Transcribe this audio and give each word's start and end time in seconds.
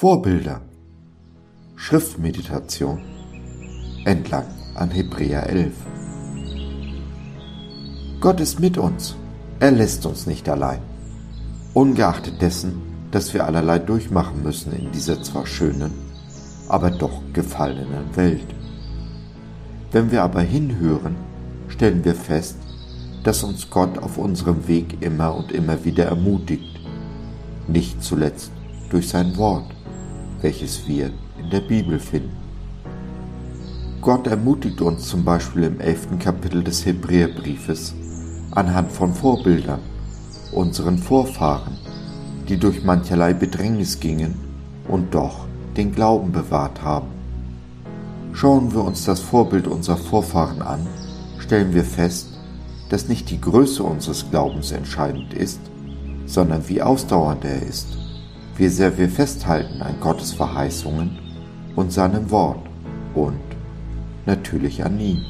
Vorbilder. 0.00 0.62
Schriftmeditation 1.76 3.02
entlang 4.06 4.46
an 4.74 4.90
Hebräer 4.90 5.46
11. 5.46 5.74
Gott 8.18 8.40
ist 8.40 8.60
mit 8.60 8.78
uns. 8.78 9.14
Er 9.58 9.72
lässt 9.72 10.06
uns 10.06 10.26
nicht 10.26 10.48
allein. 10.48 10.80
Ungeachtet 11.74 12.40
dessen, 12.40 12.80
dass 13.10 13.34
wir 13.34 13.44
allerlei 13.44 13.78
durchmachen 13.78 14.42
müssen 14.42 14.72
in 14.72 14.90
dieser 14.90 15.22
zwar 15.22 15.44
schönen, 15.44 15.92
aber 16.66 16.90
doch 16.90 17.20
gefallenen 17.34 18.16
Welt. 18.16 18.54
Wenn 19.92 20.10
wir 20.10 20.22
aber 20.22 20.40
hinhören, 20.40 21.14
stellen 21.68 22.06
wir 22.06 22.14
fest, 22.14 22.56
dass 23.22 23.44
uns 23.44 23.68
Gott 23.68 23.98
auf 23.98 24.16
unserem 24.16 24.66
Weg 24.66 25.02
immer 25.02 25.34
und 25.34 25.52
immer 25.52 25.84
wieder 25.84 26.06
ermutigt, 26.06 26.80
nicht 27.68 28.02
zuletzt 28.02 28.50
durch 28.88 29.06
sein 29.06 29.36
Wort, 29.36 29.74
welches 30.40 30.86
wir 30.86 31.10
in 31.38 31.50
der 31.50 31.60
Bibel 31.60 31.98
finden. 31.98 32.36
Gott 34.00 34.26
ermutigt 34.26 34.80
uns 34.80 35.08
zum 35.08 35.24
Beispiel 35.24 35.64
im 35.64 35.80
elften 35.80 36.18
Kapitel 36.18 36.64
des 36.64 36.86
Hebräerbriefes 36.86 37.94
anhand 38.50 38.90
von 38.90 39.12
Vorbildern, 39.12 39.80
unseren 40.52 40.98
Vorfahren, 40.98 41.76
die 42.48 42.56
durch 42.56 42.82
mancherlei 42.82 43.34
Bedrängnis 43.34 44.00
gingen 44.00 44.34
und 44.88 45.14
doch 45.14 45.46
den 45.76 45.94
Glauben 45.94 46.32
bewahrt 46.32 46.82
haben. 46.82 47.08
Schauen 48.32 48.72
wir 48.72 48.84
uns 48.84 49.04
das 49.04 49.20
Vorbild 49.20 49.66
unserer 49.66 49.98
Vorfahren 49.98 50.62
an, 50.62 50.86
stellen 51.38 51.74
wir 51.74 51.84
fest, 51.84 52.28
dass 52.88 53.08
nicht 53.08 53.30
die 53.30 53.40
Größe 53.40 53.82
unseres 53.82 54.30
Glaubens 54.30 54.72
entscheidend 54.72 55.34
ist, 55.34 55.60
sondern 56.26 56.68
wie 56.68 56.80
ausdauernd 56.80 57.44
er 57.44 57.62
ist, 57.62 57.98
wie 58.60 58.68
sehr 58.68 58.98
wir 58.98 59.08
festhalten 59.08 59.80
an 59.80 59.94
Gottes 60.00 60.34
Verheißungen 60.34 61.18
und 61.76 61.94
seinem 61.94 62.30
Wort 62.30 62.60
und 63.14 63.40
natürlich 64.26 64.84
an 64.84 65.00
ihm. 65.00 65.24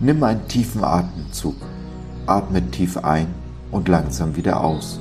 Nimm 0.00 0.22
einen 0.22 0.48
tiefen 0.48 0.82
Atemzug, 0.82 1.56
atme 2.24 2.62
tief 2.70 2.96
ein 2.96 3.26
und 3.70 3.86
langsam 3.88 4.34
wieder 4.34 4.64
aus. 4.64 4.98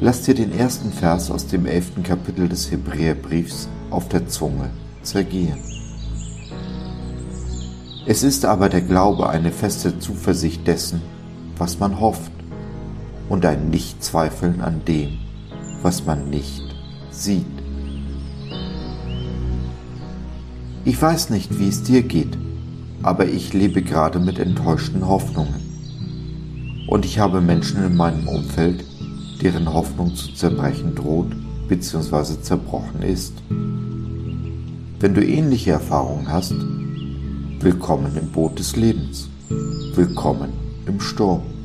Lass 0.00 0.22
dir 0.22 0.34
den 0.34 0.52
ersten 0.58 0.90
Vers 0.90 1.30
aus 1.30 1.46
dem 1.46 1.64
elften 1.64 2.02
Kapitel 2.02 2.48
des 2.48 2.68
Hebräerbriefs 2.72 3.68
auf 3.90 4.08
der 4.08 4.26
Zunge 4.26 4.70
zergehen. 5.04 5.58
Es 8.06 8.24
ist 8.24 8.44
aber 8.44 8.68
der 8.70 8.82
Glaube 8.82 9.28
eine 9.28 9.52
feste 9.52 10.00
Zuversicht 10.00 10.66
dessen, 10.66 11.00
was 11.58 11.78
man 11.78 12.00
hofft, 12.00 12.32
und 13.28 13.44
ein 13.44 13.70
Nichtzweifeln 13.70 14.60
an 14.60 14.82
dem, 14.86 15.18
was 15.82 16.04
man 16.04 16.30
nicht 16.30 16.62
sieht. 17.10 17.44
Ich 20.84 21.00
weiß 21.00 21.30
nicht, 21.30 21.58
wie 21.58 21.68
es 21.68 21.82
dir 21.82 22.02
geht, 22.02 22.38
aber 23.02 23.26
ich 23.26 23.52
lebe 23.52 23.82
gerade 23.82 24.18
mit 24.18 24.38
enttäuschten 24.38 25.06
Hoffnungen. 25.06 26.86
Und 26.88 27.04
ich 27.04 27.18
habe 27.18 27.40
Menschen 27.40 27.84
in 27.84 27.96
meinem 27.96 28.28
Umfeld, 28.28 28.84
deren 29.42 29.72
Hoffnung 29.72 30.14
zu 30.14 30.32
zerbrechen 30.34 30.94
droht 30.94 31.34
bzw. 31.68 32.40
zerbrochen 32.40 33.02
ist. 33.02 33.34
Wenn 35.00 35.14
du 35.14 35.24
ähnliche 35.24 35.72
Erfahrungen 35.72 36.28
hast, 36.28 36.54
Willkommen 37.60 38.14
im 38.16 38.30
Boot 38.30 38.58
des 38.58 38.76
Lebens. 38.76 39.28
Willkommen 39.48 40.52
im 40.86 41.00
Sturm. 41.00 41.55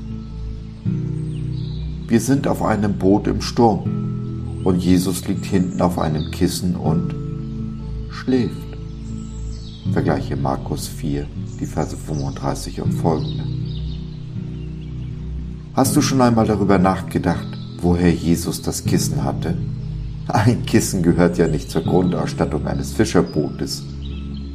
Wir 2.12 2.20
sind 2.20 2.46
auf 2.46 2.62
einem 2.62 2.98
Boot 2.98 3.26
im 3.28 3.40
Sturm 3.40 4.62
und 4.66 4.84
Jesus 4.84 5.26
liegt 5.30 5.46
hinten 5.46 5.82
auf 5.82 5.98
einem 5.98 6.30
Kissen 6.32 6.76
und 6.76 7.16
schläft. 8.10 8.52
Vergleiche 9.94 10.36
Markus 10.36 10.90
4, 10.90 11.26
die 11.62 11.66
Verse 11.66 11.96
35 11.96 12.82
und 12.82 12.92
folgende. 12.92 13.46
Hast 15.74 15.96
du 15.96 16.02
schon 16.02 16.20
einmal 16.20 16.48
darüber 16.48 16.78
nachgedacht, 16.78 17.48
woher 17.82 18.14
Jesus 18.14 18.62
das 18.62 18.84
Kissen 18.84 19.24
hatte? 19.24 19.56
Ein 20.28 20.66
Kissen 20.66 21.04
gehört 21.04 21.38
ja 21.38 21.48
nicht 21.48 21.72
zur 21.72 21.84
Grundausstattung 21.84 22.68
eines 22.68 22.92
Fischerbootes 22.92 23.84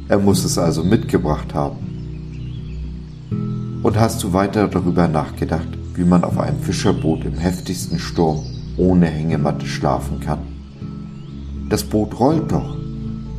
er 0.09 0.19
muss 0.19 0.45
es 0.45 0.57
also 0.57 0.83
mitgebracht 0.83 1.53
haben. 1.55 1.77
Und 3.83 3.99
hast 3.99 4.23
du 4.23 4.31
weiter 4.31 4.67
darüber 4.67 5.07
nachgedacht, 5.07 5.67
wie 5.97 6.05
man 6.05 6.23
auf 6.23 6.39
einem 6.39 6.59
Fischerboot 6.59 7.25
im 7.25 7.33
heftigsten 7.33 7.97
Sturm 7.97 8.45
ohne 8.77 9.07
Hängematte 9.07 9.65
schlafen 9.65 10.19
kann? 10.19 10.39
Das 11.69 11.83
Boot 11.83 12.19
rollt 12.19 12.51
doch. 12.51 12.77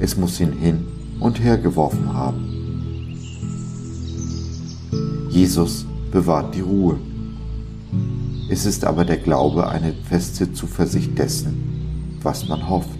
Es 0.00 0.16
muss 0.16 0.40
ihn 0.40 0.52
hin 0.52 0.84
und 1.20 1.42
her 1.42 1.56
geworfen 1.56 2.12
haben. 2.12 3.16
Jesus 5.30 5.86
bewahrt 6.10 6.54
die 6.54 6.60
Ruhe. 6.60 6.98
Es 8.50 8.66
ist 8.66 8.84
aber 8.84 9.04
der 9.04 9.18
Glaube 9.18 9.68
eine 9.68 9.94
feste 10.08 10.52
Zuversicht 10.52 11.16
dessen, 11.16 12.18
was 12.22 12.48
man 12.48 12.68
hofft. 12.68 12.98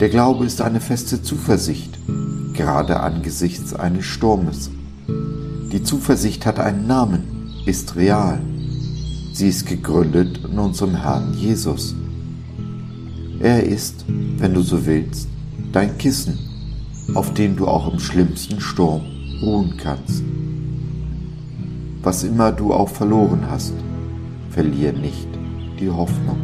Der 0.00 0.08
Glaube 0.08 0.44
ist 0.46 0.60
eine 0.60 0.80
feste 0.80 1.22
Zuversicht, 1.22 1.98
gerade 2.52 3.00
angesichts 3.00 3.74
eines 3.74 4.04
Sturmes. 4.04 4.70
Die 5.72 5.82
Zuversicht 5.82 6.46
hat 6.46 6.60
einen 6.60 6.86
Namen, 6.86 7.33
ist 7.66 7.96
real. 7.96 8.40
Sie 9.32 9.48
ist 9.48 9.66
gegründet 9.66 10.40
in 10.44 10.58
unserem 10.58 10.96
Herrn 10.96 11.32
Jesus. 11.34 11.94
Er 13.40 13.62
ist, 13.64 14.04
wenn 14.38 14.54
du 14.54 14.60
so 14.60 14.84
willst, 14.86 15.28
dein 15.72 15.96
Kissen, 15.98 16.38
auf 17.14 17.32
dem 17.34 17.56
du 17.56 17.66
auch 17.66 17.92
im 17.92 17.98
schlimmsten 17.98 18.60
Sturm 18.60 19.02
ruhen 19.42 19.76
kannst. 19.76 20.22
Was 22.02 22.22
immer 22.22 22.52
du 22.52 22.72
auch 22.72 22.88
verloren 22.88 23.46
hast, 23.50 23.72
verliere 24.50 24.92
nicht 24.92 25.28
die 25.80 25.90
Hoffnung. 25.90 26.36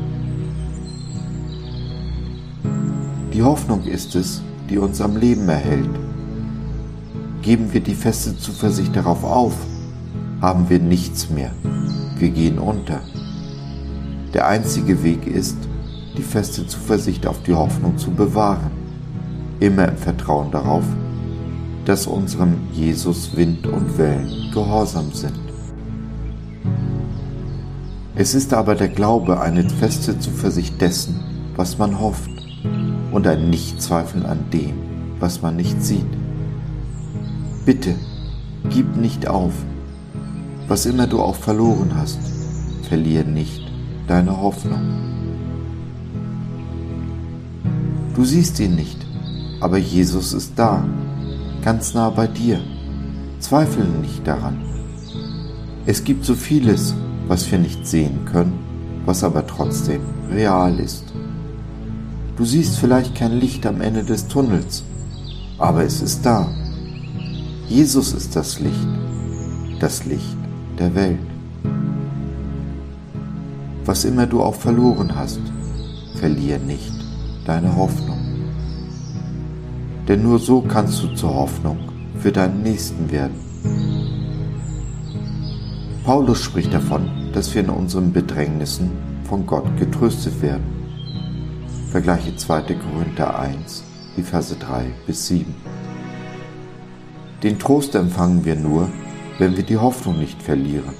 Die 3.33 3.43
Hoffnung 3.43 3.85
ist 3.85 4.15
es, 4.17 4.43
die 4.69 4.79
uns 4.79 5.01
am 5.01 5.17
Leben 5.17 5.49
erhält. 5.49 5.91
Geben 7.43 7.73
wir 7.73 7.81
die 7.81 7.95
feste 7.95 8.37
Zuversicht 8.37 8.97
darauf 8.97 9.23
auf, 9.23 9.55
haben 10.41 10.69
wir 10.71 10.79
nichts 10.79 11.31
mehr. 11.31 11.53
Wir 12.19 12.31
gehen 12.31 12.59
unter. 12.59 13.01
Der 14.33 14.47
einzige 14.47 15.03
Weg 15.03 15.27
ist, 15.27 15.57
die 16.17 16.23
feste 16.23 16.67
Zuversicht 16.67 17.27
auf 17.27 17.43
die 17.43 17.55
Hoffnung 17.55 17.99
zu 17.99 18.11
bewahren, 18.11 18.71
immer 19.61 19.89
im 19.89 19.97
Vertrauen 19.97 20.51
darauf, 20.51 20.85
dass 21.85 22.07
unserem 22.07 22.55
Jesus 22.73 23.37
Wind 23.37 23.67
und 23.67 23.99
Wellen 23.99 24.51
gehorsam 24.53 25.13
sind. 25.13 25.39
Es 28.15 28.35
ist 28.35 28.53
aber 28.53 28.75
der 28.75 28.89
Glaube 28.89 29.41
eine 29.41 29.69
feste 29.69 30.19
Zuversicht 30.19 30.81
dessen, 30.81 31.21
was 31.57 31.79
man 31.79 31.99
hofft 32.01 32.31
und 33.13 33.27
ein 33.27 33.51
Nichtzweifeln 33.51 34.27
an 34.27 34.39
dem, 34.53 34.75
was 35.19 35.43
man 35.43 35.57
nicht 35.57 35.83
sieht. 35.83 36.07
Bitte, 37.65 37.95
gib 38.69 38.97
nicht 38.97 39.27
auf. 39.27 39.53
Was 40.71 40.87
immer 40.87 41.09
du 41.09 41.21
auch 41.21 41.35
verloren 41.35 41.91
hast, 41.97 42.21
verliere 42.89 43.25
nicht 43.25 43.61
deine 44.07 44.41
Hoffnung. 44.41 44.79
Du 48.15 48.25
siehst 48.25 48.61
ihn 48.61 48.77
nicht, 48.77 49.05
aber 49.61 49.79
Jesus 49.79 50.33
ist 50.33 50.53
da, 50.55 50.85
ganz 51.65 51.93
nah 51.95 52.09
bei 52.11 52.29
dir. 52.29 52.61
Zweifle 53.41 53.85
nicht 53.85 54.25
daran. 54.25 54.63
Es 55.87 56.05
gibt 56.05 56.25
so 56.25 56.37
vieles, 56.37 56.95
was 57.27 57.51
wir 57.51 57.59
nicht 57.59 57.85
sehen 57.85 58.25
können, 58.25 58.57
was 59.07 59.25
aber 59.25 59.45
trotzdem 59.49 60.03
real 60.31 60.79
ist. 60.79 61.13
Du 62.37 62.45
siehst 62.45 62.79
vielleicht 62.79 63.17
kein 63.17 63.41
Licht 63.41 63.67
am 63.67 63.81
Ende 63.81 64.05
des 64.05 64.29
Tunnels, 64.29 64.85
aber 65.59 65.83
es 65.83 66.01
ist 66.01 66.25
da. 66.25 66.49
Jesus 67.69 68.13
ist 68.13 68.37
das 68.37 68.61
Licht, 68.61 68.89
das 69.81 70.05
Licht 70.05 70.40
der 70.81 70.95
Welt. 70.95 71.19
Was 73.85 74.05
immer 74.05 74.27
du 74.27 74.43
auch 74.43 74.55
verloren 74.55 75.15
hast, 75.15 75.41
verliere 76.17 76.59
nicht 76.59 76.93
deine 77.45 77.77
Hoffnung. 77.77 78.19
Denn 80.09 80.23
nur 80.23 80.39
so 80.39 80.63
kannst 80.63 81.03
du 81.03 81.15
zur 81.15 81.35
Hoffnung 81.35 81.79
für 82.19 82.33
deinen 82.33 82.63
Nächsten 82.63 83.11
werden. 83.11 83.35
Paulus 86.05 86.43
spricht 86.43 86.73
davon, 86.73 87.09
dass 87.33 87.55
wir 87.55 87.63
in 87.63 87.71
unseren 87.71 88.13
Bedrängnissen 88.13 88.91
von 89.25 89.47
Gott 89.47 89.77
getröstet 89.79 90.41
werden. 90.43 90.65
Vergleiche 91.91 92.35
2. 92.35 92.63
Korinther 92.75 93.39
1, 93.39 93.85
die 94.17 94.23
Verse 94.23 94.55
3 94.57 94.87
bis 95.07 95.27
7. 95.27 95.55
Den 97.43 97.59
Trost 97.59 97.95
empfangen 97.95 98.45
wir 98.45 98.57
nur, 98.57 98.89
wenn 99.41 99.57
wir 99.57 99.65
die 99.65 99.79
Hoffnung 99.79 100.19
nicht 100.19 100.43
verlieren. 100.43 100.95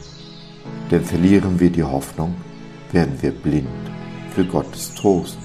Denn 0.91 1.05
verlieren 1.05 1.61
wir 1.61 1.69
die 1.69 1.85
Hoffnung, 1.85 2.35
werden 2.91 3.21
wir 3.21 3.33
blind 3.33 3.69
für 4.35 4.47
Gottes 4.47 4.95
Trost. 4.95 5.37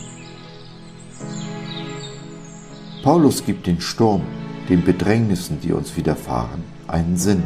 Paulus 3.04 3.46
gibt 3.46 3.68
den 3.68 3.82
Sturm, 3.82 4.22
den 4.70 4.84
Bedrängnissen, 4.84 5.60
die 5.60 5.74
uns 5.74 5.98
widerfahren, 5.98 6.64
einen 6.88 7.18
Sinn, 7.18 7.44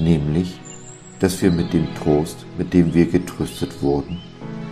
nämlich, 0.00 0.60
dass 1.20 1.42
wir 1.42 1.52
mit 1.52 1.74
dem 1.74 1.86
Trost, 1.96 2.46
mit 2.56 2.72
dem 2.72 2.94
wir 2.94 3.06
getröstet 3.06 3.82
wurden, 3.82 4.18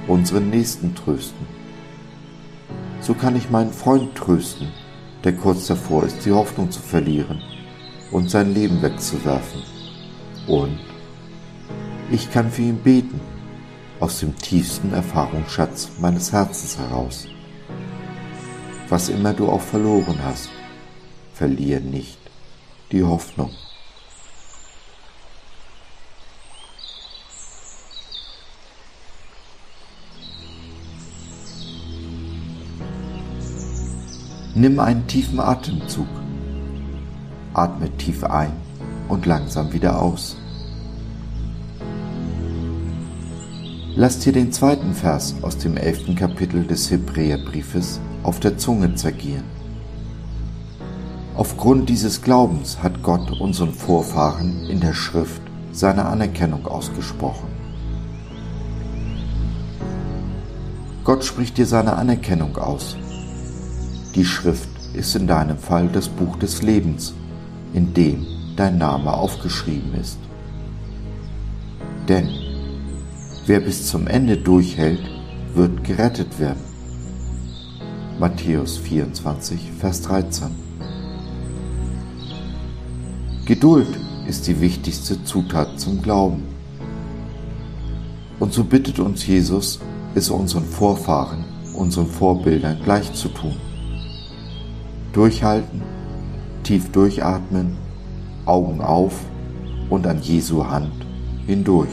unseren 0.08 0.49
Nächsten 0.49 0.94
trösten. 0.94 1.46
So 3.00 3.12
kann 3.12 3.37
ich 3.37 3.50
meinen 3.50 3.73
Freund 3.73 4.14
trösten, 4.14 4.69
der 5.23 5.37
kurz 5.37 5.67
davor 5.67 6.05
ist, 6.05 6.25
die 6.25 6.32
Hoffnung 6.32 6.70
zu 6.70 6.81
verlieren 6.81 7.43
und 8.14 8.31
sein 8.31 8.55
Leben 8.55 8.81
wegzuwerfen. 8.81 9.61
Und 10.46 10.78
ich 12.12 12.31
kann 12.31 12.49
für 12.49 12.62
ihn 12.62 12.78
beten, 12.78 13.20
aus 13.99 14.20
dem 14.20 14.37
tiefsten 14.38 14.93
Erfahrungsschatz 14.93 15.90
meines 16.00 16.32
Herzens 16.32 16.78
heraus. 16.78 17.26
Was 18.88 19.08
immer 19.08 19.32
du 19.32 19.49
auch 19.49 19.61
verloren 19.61 20.20
hast, 20.25 20.49
verliere 21.32 21.81
nicht 21.81 22.19
die 22.93 23.02
Hoffnung. 23.02 23.50
Nimm 34.55 34.78
einen 34.78 35.05
tiefen 35.08 35.40
Atemzug. 35.40 36.24
Atme 37.55 37.91
tief 37.97 38.25
ein 38.25 38.53
und 39.09 39.27
langsam 39.27 39.73
wieder 39.73 40.03
aus. 40.03 40.37
Lass 43.97 44.19
dir 44.19 44.33
den 44.33 44.53
zweiten 44.53 44.93
Vers 44.93 45.37
aus 45.43 45.56
dem 45.56 45.77
elften 45.77 46.17
Kapitel 46.17 46.67
des 46.67 46.91
Hebräerbriefes 46.91 48.01
auf 48.25 48.41
der 48.41 48.59
Zunge 48.59 48.95
zergehen. 48.97 49.45
Aufgrund 51.37 51.89
dieses 51.89 52.21
Glaubens 52.23 52.83
hat 52.83 53.03
Gott 53.03 53.41
unseren 53.41 53.73
Vorfahren 53.73 54.67
in 54.69 54.81
der 54.81 54.95
Schrift 54.95 55.43
seine 55.73 56.06
Anerkennung 56.06 56.67
ausgesprochen. 56.67 57.49
Gott 61.05 61.25
spricht 61.25 61.59
dir 61.59 61.67
seine 61.67 61.95
Anerkennung 61.95 62.56
aus 62.56 62.97
die 64.15 64.25
Schrift 64.25 64.69
ist 64.93 65.17
in 65.17 65.27
deinem 65.27 65.59
Fall 65.59 65.89
das 65.89 66.09
Buch 66.09 66.37
des 66.37 66.62
Lebens, 66.62 67.15
in 67.75 67.93
dem 67.93 68.25
dein 68.56 68.79
Name 68.79 69.12
aufgeschrieben 69.12 69.94
ist. 70.00 70.19
Denn 72.09 72.29
wer 73.47 73.61
bis 73.61 73.87
zum 73.87 74.06
Ende 74.06 74.37
durchhält, 74.37 75.03
wird 75.55 75.85
gerettet 75.85 76.38
werden. 76.38 76.62
Matthäus 78.19 78.79
24, 78.79 79.73
Vers 79.79 80.03
13. 80.03 80.49
Geduld 83.44 83.88
ist 84.27 84.47
die 84.47 84.61
wichtigste 84.61 85.23
Zutat 85.25 85.79
zum 85.79 86.00
Glauben. 86.00 86.44
Und 88.38 88.53
so 88.53 88.65
bittet 88.65 88.99
uns 89.00 89.27
Jesus, 89.27 89.81
es 90.15 90.31
unseren 90.31 90.65
Vorfahren, 90.65 91.44
unseren 91.75 92.06
Vorbildern 92.06 92.79
gleich 92.85 93.12
zu 93.12 93.29
tun. 93.29 93.56
Durchhalten, 95.12 95.82
tief 96.64 96.90
durchatmen, 96.90 97.76
Augen 98.46 98.81
auf 98.81 99.20
und 99.90 100.06
an 100.06 100.20
Jesu 100.20 100.66
Hand 100.66 101.06
hindurch. 101.46 101.90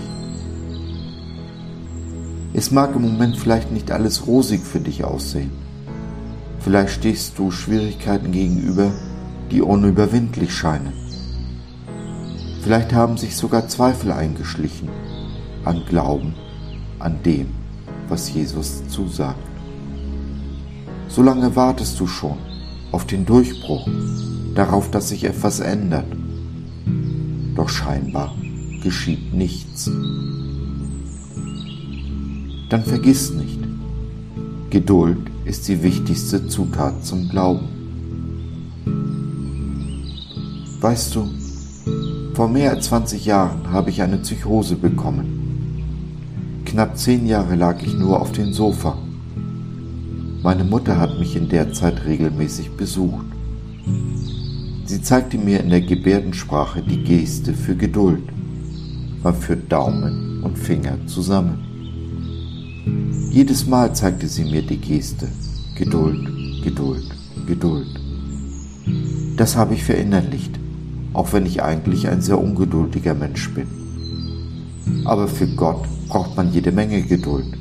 Es 2.54 2.72
mag 2.72 2.96
im 2.96 3.04
Moment 3.04 3.38
vielleicht 3.38 3.72
nicht 3.72 3.92
alles 3.92 4.28
rosig 4.28 4.62
für 4.62 4.80
dich 4.80 5.04
aussehen. 5.04 5.52
Vielleicht 6.60 6.94
stehst 6.94 7.38
du 7.38 7.52
Schwierigkeiten 7.52 8.32
gegenüber, 8.32 8.92
die 9.52 9.62
unüberwindlich 9.62 10.54
scheinen. 10.54 10.94
Vielleicht 12.62 12.94
haben 12.94 13.18
sich 13.18 13.36
sogar 13.36 13.68
Zweifel 13.68 14.12
eingeschlichen 14.12 14.90
an 15.66 15.84
Glauben, 15.88 16.34
an 17.00 17.22
dem, 17.24 17.48
was 18.08 18.34
Jesus 18.34 18.88
zusagt. 18.88 19.40
Solange 21.08 21.56
wartest 21.56 22.00
du 22.00 22.08
schon 22.08 22.38
auf 22.92 23.06
den 23.06 23.26
Durchbruch, 23.26 23.88
darauf, 24.56 24.92
dass 24.92 25.10
sich 25.10 25.24
etwas 25.24 25.60
ändert. 25.60 26.06
Doch 27.56 27.70
scheinbar 27.70 28.36
geschieht 28.84 29.34
nichts. 29.34 29.90
Dann 32.70 32.84
vergiss 32.84 33.34
nicht, 33.34 33.60
Geduld 34.70 35.20
ist 35.46 35.68
die 35.68 35.84
wichtigste 35.84 36.48
Zutat 36.48 37.06
zum 37.06 37.28
Glauben. 37.30 37.68
Weißt 40.80 41.14
du, 41.16 41.28
vor 42.34 42.48
mehr 42.48 42.72
als 42.72 42.86
20 42.86 43.26
Jahren 43.26 43.72
habe 43.72 43.90
ich 43.90 44.02
eine 44.02 44.18
Psychose 44.18 44.76
bekommen. 44.76 46.64
Knapp 46.66 46.98
zehn 46.98 47.28
Jahre 47.28 47.56
lag 47.56 47.84
ich 47.84 47.94
nur 47.94 48.22
auf 48.22 48.32
dem 48.32 48.54
Sofa 48.54 48.98
meine 50.44 50.64
Mutter 50.64 51.00
hat 51.00 51.20
mich 51.20 51.36
in 51.36 51.50
der 51.50 51.72
Zeit 51.72 52.06
regelmäßig 52.06 52.72
besucht. 52.72 53.26
Sie 54.86 55.02
zeigte 55.02 55.38
mir 55.38 55.60
in 55.60 55.70
der 55.70 55.82
Gebärdensprache 55.82 56.82
die 56.82 57.04
Geste 57.04 57.54
für 57.54 57.76
Geduld. 57.76 58.24
Man 59.24 59.36
führt 59.36 59.72
Daumen 59.72 60.42
und 60.44 60.58
Finger 60.58 60.98
zusammen. 61.06 61.60
Jedes 63.30 63.68
Mal 63.68 63.94
zeigte 63.94 64.28
sie 64.28 64.44
mir 64.46 64.64
die 64.64 64.78
Geste. 64.78 65.28
Geduld, 65.76 66.64
Geduld, 66.64 67.06
Geduld. 67.46 68.00
Das 69.38 69.56
habe 69.56 69.76
ich 69.76 69.84
verinnerlicht, 69.84 70.60
auch 71.14 71.32
wenn 71.34 71.46
ich 71.46 71.62
eigentlich 71.62 72.08
ein 72.08 72.22
sehr 72.22 72.40
ungeduldiger 72.40 73.14
Mensch 73.14 73.50
bin. 73.52 73.68
Aber 75.06 75.28
für 75.28 75.48
Gott 75.48 75.86
braucht 76.10 76.36
man 76.36 76.52
jede 76.52 76.72
Menge 76.72 77.04
Geduld. 77.04 77.61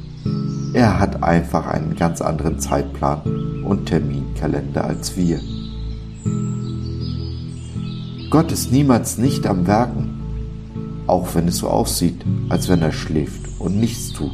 Er 0.73 1.01
hat 1.01 1.23
einfach 1.23 1.67
einen 1.67 1.97
ganz 1.97 2.21
anderen 2.21 2.61
Zeitplan 2.61 3.65
und 3.65 3.87
Terminkalender 3.87 4.85
als 4.85 5.17
wir. 5.17 5.41
Gott 8.31 8.53
ist 8.53 8.71
niemals 8.71 9.19
nicht 9.19 9.47
am 9.49 9.67
Werken, 9.67 10.11
auch 11.09 11.35
wenn 11.35 11.49
es 11.49 11.57
so 11.57 11.69
aussieht, 11.69 12.25
als 12.49 12.69
wenn 12.69 12.83
er 12.83 12.93
schläft 12.93 13.41
und 13.59 13.81
nichts 13.81 14.13
tut. 14.13 14.31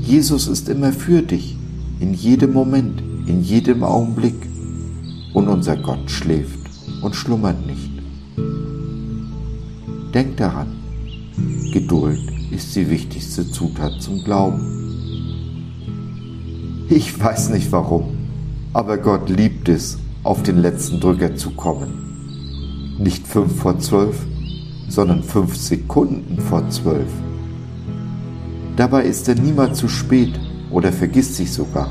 Jesus 0.00 0.48
ist 0.48 0.68
immer 0.68 0.92
für 0.92 1.22
dich, 1.22 1.56
in 2.00 2.12
jedem 2.12 2.52
Moment, 2.52 3.00
in 3.26 3.42
jedem 3.42 3.84
Augenblick. 3.84 4.34
Und 5.32 5.48
unser 5.48 5.76
Gott 5.76 6.10
schläft 6.10 6.58
und 7.00 7.14
schlummert 7.14 7.64
nicht. 7.64 7.90
Denk 10.12 10.36
daran, 10.36 10.66
Geduld 11.72 12.20
ist 12.50 12.74
die 12.76 12.90
wichtigste 12.90 13.50
Zutat 13.50 14.02
zum 14.02 14.22
Glauben. 14.24 14.81
Ich 16.94 17.18
weiß 17.18 17.48
nicht 17.48 17.72
warum, 17.72 18.18
aber 18.74 18.98
Gott 18.98 19.30
liebt 19.30 19.70
es, 19.70 19.98
auf 20.24 20.42
den 20.42 20.58
letzten 20.58 21.00
Drücker 21.00 21.34
zu 21.34 21.52
kommen. 21.52 22.98
Nicht 22.98 23.26
fünf 23.26 23.60
vor 23.62 23.78
zwölf, 23.78 24.26
sondern 24.90 25.22
fünf 25.22 25.56
Sekunden 25.56 26.38
vor 26.38 26.68
zwölf. 26.68 27.08
Dabei 28.76 29.04
ist 29.04 29.26
er 29.26 29.36
niemals 29.36 29.78
zu 29.78 29.88
spät 29.88 30.38
oder 30.70 30.92
vergisst 30.92 31.36
sich 31.36 31.50
sogar. 31.50 31.88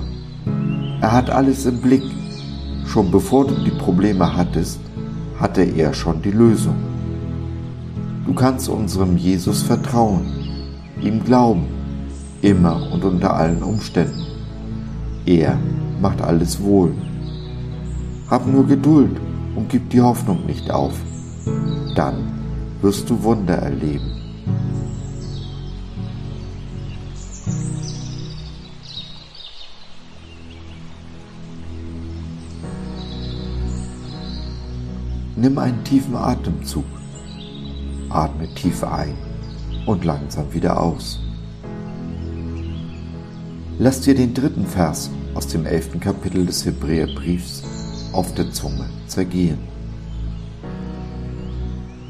Er 1.02 1.12
hat 1.12 1.32
alles 1.32 1.66
im 1.66 1.82
Blick. 1.82 2.04
Schon 2.86 3.10
bevor 3.10 3.48
du 3.48 3.56
die 3.56 3.72
Probleme 3.72 4.38
hattest, 4.38 4.80
hatte 5.40 5.64
er 5.64 5.96
schon 5.96 6.22
die 6.22 6.30
Lösung. 6.30 6.76
Du 8.28 8.36
kannst 8.36 8.70
unserem 8.70 9.18
Jesus 9.18 9.64
vertrauen, 9.64 10.28
ihm 11.02 11.24
glauben, 11.24 11.66
immer 12.44 12.92
und 12.92 13.04
unter 13.04 13.36
allen 13.36 13.64
Umständen. 13.64 14.31
Er 15.26 15.58
macht 16.02 16.22
alles 16.22 16.62
wohl. 16.62 16.94
Hab 18.30 18.48
nur 18.48 18.66
Geduld 18.66 19.20
und 19.56 19.70
gib 19.70 19.90
die 19.90 20.02
Hoffnung 20.02 20.46
nicht 20.46 20.72
auf. 20.72 20.94
Dann 21.96 22.16
wirst 22.82 23.10
du 23.10 23.22
Wunder 23.24 23.56
erleben. 23.56 24.12
Nimm 35.36 35.58
einen 35.58 35.84
tiefen 35.84 36.16
Atemzug. 36.16 36.86
Atme 38.10 38.48
tief 38.54 38.84
ein 38.84 39.16
und 39.86 40.06
langsam 40.06 40.54
wieder 40.54 40.80
aus. 40.80 41.20
Lass 43.80 44.02
dir 44.02 44.14
den 44.14 44.34
dritten 44.34 44.66
Vers 44.66 45.10
aus 45.34 45.48
dem 45.48 45.66
elften 45.66 46.00
Kapitel 46.00 46.46
des 46.46 46.66
Hebräerbriefs 46.66 47.64
auf 48.12 48.34
der 48.36 48.52
Zunge 48.52 48.86
zergehen. 49.08 49.60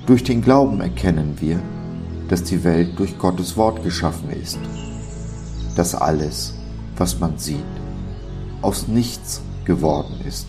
Durch 0.05 0.23
den 0.23 0.41
Glauben 0.41 0.81
erkennen 0.81 1.35
wir, 1.39 1.59
dass 2.27 2.43
die 2.43 2.63
Welt 2.63 2.97
durch 2.97 3.17
Gottes 3.17 3.55
Wort 3.55 3.83
geschaffen 3.83 4.29
ist, 4.31 4.59
dass 5.75 5.95
alles, 5.95 6.55
was 6.97 7.19
man 7.19 7.37
sieht, 7.37 7.57
aus 8.61 8.87
nichts 8.87 9.41
geworden 9.63 10.15
ist. 10.27 10.47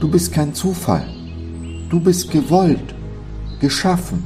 Du 0.00 0.08
bist 0.08 0.32
kein 0.32 0.54
Zufall, 0.54 1.06
du 1.90 2.00
bist 2.00 2.30
gewollt, 2.30 2.94
geschaffen. 3.60 4.24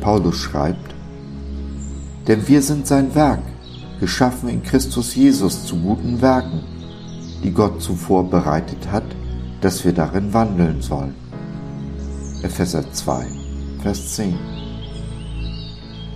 Paulus 0.00 0.36
schreibt, 0.36 0.89
denn 2.30 2.46
wir 2.46 2.62
sind 2.62 2.86
sein 2.86 3.12
Werk, 3.16 3.42
geschaffen 3.98 4.48
in 4.50 4.62
Christus 4.62 5.16
Jesus 5.16 5.66
zu 5.66 5.74
guten 5.74 6.22
Werken, 6.22 6.60
die 7.42 7.50
Gott 7.50 7.82
zuvor 7.82 8.30
bereitet 8.30 8.92
hat, 8.92 9.02
dass 9.60 9.84
wir 9.84 9.92
darin 9.92 10.32
wandeln 10.32 10.80
sollen. 10.80 11.16
Epheser 12.44 12.84
2, 12.92 13.26
Vers 13.82 14.14
10. 14.14 14.38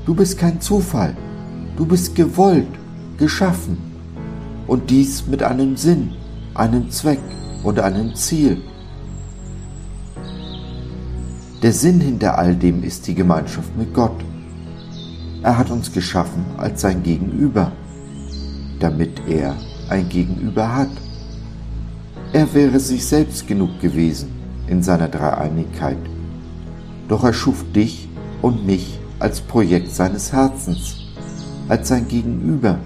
Du 0.06 0.14
bist 0.14 0.38
kein 0.38 0.60
Zufall, 0.60 1.16
du 1.76 1.84
bist 1.84 2.14
gewollt, 2.14 2.68
geschaffen 3.18 3.76
und 4.68 4.90
dies 4.90 5.26
mit 5.26 5.42
einem 5.42 5.76
Sinn, 5.76 6.12
einem 6.54 6.92
Zweck 6.92 7.18
und 7.64 7.80
einem 7.80 8.14
Ziel. 8.14 8.62
Der 11.60 11.72
Sinn 11.72 12.00
hinter 12.00 12.38
all 12.38 12.54
dem 12.54 12.84
ist 12.84 13.08
die 13.08 13.16
Gemeinschaft 13.16 13.76
mit 13.76 13.92
Gott. 13.92 14.24
Er 15.44 15.58
hat 15.58 15.70
uns 15.70 15.92
geschaffen 15.92 16.42
als 16.56 16.80
sein 16.80 17.02
Gegenüber, 17.02 17.70
damit 18.80 19.20
er 19.28 19.54
ein 19.90 20.08
Gegenüber 20.08 20.74
hat. 20.74 20.88
Er 22.32 22.54
wäre 22.54 22.80
sich 22.80 23.04
selbst 23.04 23.46
genug 23.46 23.78
gewesen 23.78 24.30
in 24.68 24.82
seiner 24.82 25.08
Dreieinigkeit. 25.08 25.98
Doch 27.08 27.24
er 27.24 27.34
schuf 27.34 27.62
dich 27.74 28.08
und 28.40 28.64
mich 28.64 28.98
als 29.18 29.42
Projekt 29.42 29.90
seines 29.90 30.32
Herzens, 30.32 30.96
als 31.68 31.88
sein 31.88 32.08
Gegenüber, 32.08 32.78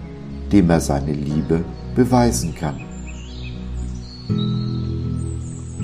dem 0.50 0.68
er 0.68 0.80
seine 0.80 1.12
Liebe 1.12 1.64
beweisen 1.94 2.56
kann. 2.56 2.80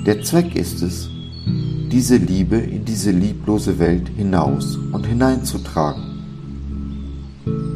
Der 0.05 0.21
Zweck 0.23 0.57
ist 0.57 0.81
es, 0.81 1.09
diese 1.89 2.17
Liebe 2.17 2.57
in 2.57 2.83
diese 2.83 3.11
lieblose 3.11 3.79
Welt 3.79 4.09
hinaus 4.17 4.75
und 4.91 5.05
hineinzutragen. 5.05 6.14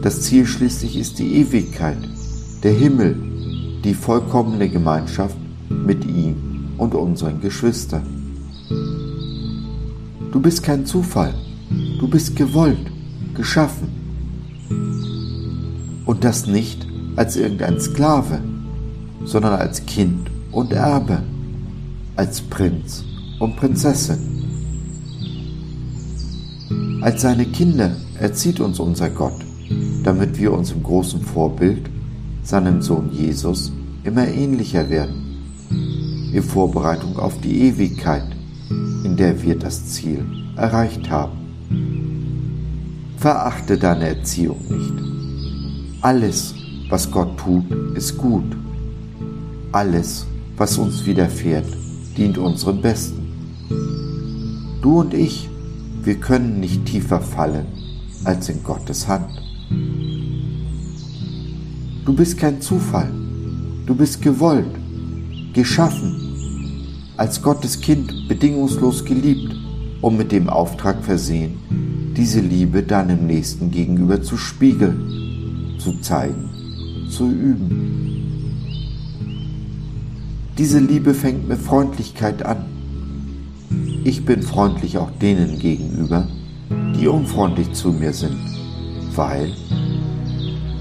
Das 0.01 0.21
Ziel 0.21 0.45
schließlich 0.45 0.97
ist 0.97 1.19
die 1.19 1.35
Ewigkeit, 1.35 1.97
der 2.63 2.73
Himmel, 2.73 3.15
die 3.83 3.93
vollkommene 3.93 4.69
Gemeinschaft 4.69 5.38
mit 5.69 6.05
ihm 6.05 6.73
und 6.77 6.95
unseren 6.95 7.39
Geschwistern. 7.41 8.03
Du 10.31 10.39
bist 10.39 10.63
kein 10.63 10.85
Zufall, 10.85 11.33
du 11.99 12.07
bist 12.07 12.35
gewollt, 12.35 12.91
geschaffen. 13.35 13.89
Und 16.05 16.23
das 16.23 16.47
nicht 16.47 16.88
als 17.15 17.35
irgendein 17.35 17.79
Sklave, 17.79 18.41
sondern 19.25 19.53
als 19.53 19.85
Kind 19.85 20.29
und 20.51 20.71
Erbe, 20.71 21.21
als 22.15 22.41
Prinz 22.41 23.03
und 23.39 23.55
Prinzessin. 23.55 24.19
Als 27.01 27.21
seine 27.21 27.45
Kinder 27.45 27.95
erzieht 28.19 28.59
uns 28.59 28.79
unser 28.79 29.09
Gott, 29.09 29.45
damit 30.03 30.37
wir 30.37 30.53
uns 30.53 30.71
im 30.71 30.83
großen 30.83 31.21
Vorbild, 31.21 31.89
seinem 32.43 32.81
Sohn 32.81 33.11
Jesus, 33.11 33.71
immer 34.03 34.27
ähnlicher 34.27 34.89
werden 34.89 35.29
in 36.33 36.43
Vorbereitung 36.43 37.17
auf 37.17 37.39
die 37.41 37.61
Ewigkeit, 37.67 38.25
in 39.03 39.15
der 39.17 39.41
wir 39.41 39.57
das 39.57 39.87
Ziel 39.87 40.25
erreicht 40.55 41.09
haben. 41.09 41.37
Verachte 43.17 43.77
deine 43.77 44.09
Erziehung 44.09 44.59
nicht. 44.69 44.93
Alles, 46.01 46.55
was 46.89 47.09
Gott 47.11 47.37
tut, 47.37 47.65
ist 47.95 48.17
gut. 48.17 48.55
Alles, 49.71 50.25
was 50.57 50.77
uns 50.77 51.05
widerfährt, 51.05 51.67
dient 52.17 52.37
unserem 52.37 52.81
Besten. 52.81 53.27
Du 54.81 55.01
und 55.01 55.13
ich, 55.13 55.49
wir 56.03 56.15
können 56.15 56.59
nicht 56.59 56.85
tiefer 56.85 57.19
fallen 57.19 57.65
als 58.23 58.49
in 58.49 58.63
Gottes 58.63 59.07
Hand. 59.07 59.48
Du 62.05 62.13
bist 62.13 62.38
kein 62.38 62.61
Zufall. 62.61 63.11
Du 63.85 63.95
bist 63.95 64.21
gewollt 64.21 64.79
geschaffen, 65.53 66.15
als 67.17 67.41
Gottes 67.41 67.81
Kind 67.81 68.27
bedingungslos 68.27 69.03
geliebt 69.03 69.55
und 70.01 70.17
mit 70.17 70.31
dem 70.31 70.49
Auftrag 70.49 71.03
versehen, 71.03 72.13
diese 72.15 72.39
Liebe 72.39 72.83
deinem 72.83 73.27
Nächsten 73.27 73.71
gegenüber 73.71 74.21
zu 74.21 74.38
spiegeln, 74.38 75.75
zu 75.79 75.99
zeigen, 76.01 76.49
zu 77.09 77.29
üben. 77.29 77.99
Diese 80.57 80.79
Liebe 80.79 81.13
fängt 81.13 81.47
mit 81.47 81.59
Freundlichkeit 81.59 82.45
an. 82.45 82.65
Ich 84.03 84.25
bin 84.25 84.41
freundlich 84.41 84.97
auch 84.97 85.11
denen 85.11 85.59
gegenüber, 85.59 86.27
die 86.99 87.07
unfreundlich 87.07 87.73
zu 87.73 87.91
mir 87.91 88.13
sind, 88.13 88.38
weil, 89.19 89.51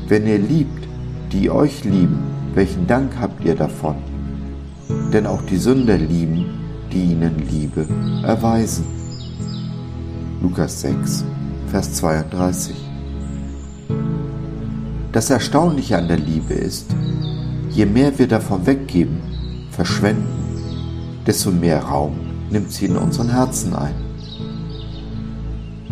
wenn 0.08 0.26
ihr 0.26 0.38
liebt, 0.38 0.82
die 1.32 1.50
euch 1.50 1.84
lieben, 1.84 2.18
welchen 2.54 2.86
Dank 2.86 3.10
habt 3.20 3.44
ihr 3.44 3.54
davon? 3.54 3.96
denn 5.12 5.26
auch 5.26 5.42
die 5.42 5.56
Sünder 5.56 5.96
lieben, 5.96 6.46
die 6.92 7.12
ihnen 7.12 7.38
Liebe 7.50 7.86
erweisen. 8.22 8.86
Lukas 10.42 10.80
6, 10.82 11.24
Vers 11.66 11.94
32. 11.94 12.76
Das 15.12 15.30
Erstaunliche 15.30 15.96
an 15.96 16.08
der 16.08 16.18
Liebe 16.18 16.54
ist, 16.54 16.86
je 17.70 17.86
mehr 17.86 18.18
wir 18.18 18.28
davon 18.28 18.66
weggeben, 18.66 19.20
verschwenden, 19.70 20.26
desto 21.26 21.50
mehr 21.50 21.82
Raum 21.82 22.14
nimmt 22.50 22.70
sie 22.70 22.86
in 22.86 22.96
unseren 22.96 23.30
Herzen 23.30 23.74
ein. 23.74 23.94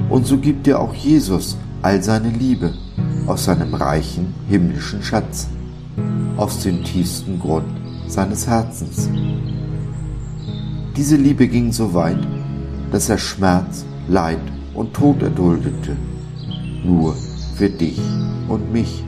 Und 0.09 0.27
so 0.27 0.39
gibt 0.39 0.67
dir 0.67 0.79
auch 0.79 0.95
Jesus 0.95 1.57
all 1.83 2.03
seine 2.03 2.31
Liebe 2.31 2.73
aus 3.27 3.45
seinem 3.45 3.75
reichen 3.75 4.35
himmlischen 4.49 5.03
Schatz, 5.03 5.49
aus 6.37 6.61
dem 6.61 6.85
tiefsten 6.85 7.39
Grund 7.39 7.67
seines 8.07 8.47
Herzens. 8.47 9.09
Diese 10.97 11.17
Liebe 11.17 11.49
ging 11.49 11.73
so 11.73 11.93
weit, 11.95 12.27
dass 12.91 13.09
er 13.09 13.19
Schmerz, 13.19 13.85
Leid 14.09 14.41
und 14.75 14.95
Tod 14.95 15.23
erduldete, 15.23 15.97
nur 16.85 17.15
für 17.57 17.69
dich 17.69 18.01
und 18.49 18.73
mich. 18.73 19.03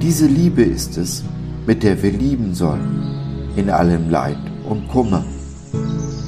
Diese 0.00 0.26
Liebe 0.26 0.62
ist 0.62 0.98
es, 0.98 1.22
mit 1.66 1.82
der 1.82 2.02
wir 2.02 2.10
lieben 2.10 2.54
sollen, 2.54 3.52
in 3.56 3.70
allem 3.70 4.10
Leid 4.10 4.38
und 4.68 4.88
Kummer, 4.88 5.24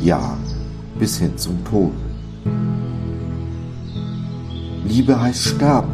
ja, 0.02 0.36
bis 0.98 1.18
hin 1.18 1.36
zum 1.36 1.64
Tod. 1.64 1.92
Liebe 4.94 5.20
heißt 5.20 5.42
sterben, 5.56 5.90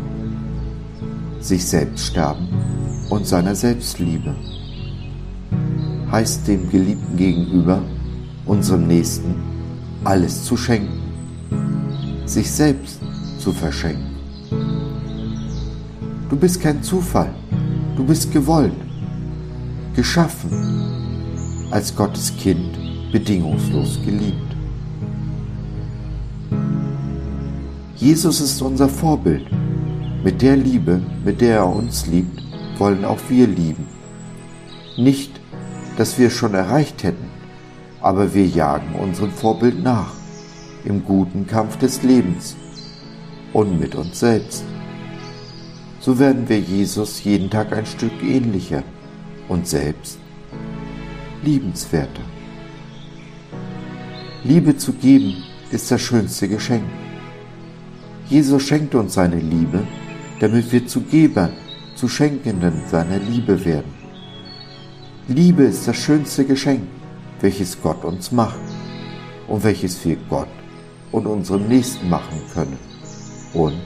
sich 1.40 1.64
selbst 1.64 2.08
sterben 2.08 2.46
und 3.08 3.26
seiner 3.26 3.54
Selbstliebe. 3.54 4.34
Heißt 6.12 6.46
dem 6.46 6.68
Geliebten 6.68 7.16
gegenüber, 7.16 7.80
unserem 8.44 8.86
Nächsten, 8.86 9.36
alles 10.04 10.44
zu 10.44 10.54
schenken, 10.54 11.00
sich 12.26 12.50
selbst 12.50 13.00
zu 13.38 13.52
verschenken. 13.52 14.16
Du 16.28 16.36
bist 16.36 16.60
kein 16.60 16.82
Zufall, 16.82 17.30
du 17.96 18.04
bist 18.04 18.30
gewollt, 18.30 18.74
geschaffen, 19.96 20.50
als 21.70 21.96
Gottes 21.96 22.36
Kind 22.36 22.76
bedingungslos 23.12 23.98
geliebt. 24.04 24.49
Jesus 28.00 28.40
ist 28.40 28.62
unser 28.62 28.88
Vorbild. 28.88 29.46
Mit 30.24 30.40
der 30.40 30.56
Liebe, 30.56 31.02
mit 31.22 31.42
der 31.42 31.56
er 31.56 31.66
uns 31.66 32.06
liebt, 32.06 32.42
wollen 32.78 33.04
auch 33.04 33.18
wir 33.28 33.46
lieben. 33.46 33.86
Nicht, 34.96 35.38
dass 35.98 36.18
wir 36.18 36.28
es 36.28 36.32
schon 36.32 36.54
erreicht 36.54 37.02
hätten, 37.02 37.28
aber 38.00 38.32
wir 38.32 38.46
jagen 38.46 38.94
unserem 38.94 39.30
Vorbild 39.30 39.82
nach, 39.82 40.14
im 40.86 41.04
guten 41.04 41.46
Kampf 41.46 41.76
des 41.76 42.02
Lebens 42.02 42.56
und 43.52 43.78
mit 43.78 43.94
uns 43.94 44.18
selbst. 44.18 44.64
So 46.00 46.18
werden 46.18 46.48
wir 46.48 46.58
Jesus 46.58 47.22
jeden 47.22 47.50
Tag 47.50 47.76
ein 47.76 47.84
Stück 47.84 48.22
ähnlicher 48.22 48.82
und 49.46 49.68
selbst 49.68 50.18
liebenswerter. 51.44 52.22
Liebe 54.42 54.74
zu 54.78 54.94
geben 54.94 55.34
ist 55.70 55.90
das 55.90 56.00
schönste 56.00 56.48
Geschenk. 56.48 56.84
Jesus 58.30 58.62
schenkt 58.62 58.94
uns 58.94 59.14
seine 59.14 59.40
Liebe, 59.40 59.86
damit 60.38 60.72
wir 60.72 60.86
zu 60.86 61.02
Gebern 61.02 61.52
zu 61.96 62.08
Schenkenden 62.08 62.80
seiner 62.90 63.18
Liebe 63.18 63.64
werden. 63.64 63.92
Liebe 65.28 65.64
ist 65.64 65.86
das 65.86 65.96
schönste 65.96 66.44
Geschenk, 66.46 66.82
welches 67.40 67.82
Gott 67.82 68.04
uns 68.04 68.32
macht. 68.32 68.58
und 69.50 69.64
welches 69.64 70.02
wir 70.04 70.16
Gott 70.28 70.48
und 71.10 71.26
unserem 71.26 71.66
Nächsten 71.68 72.08
machen 72.08 72.40
können 72.54 72.78
und 73.52 73.82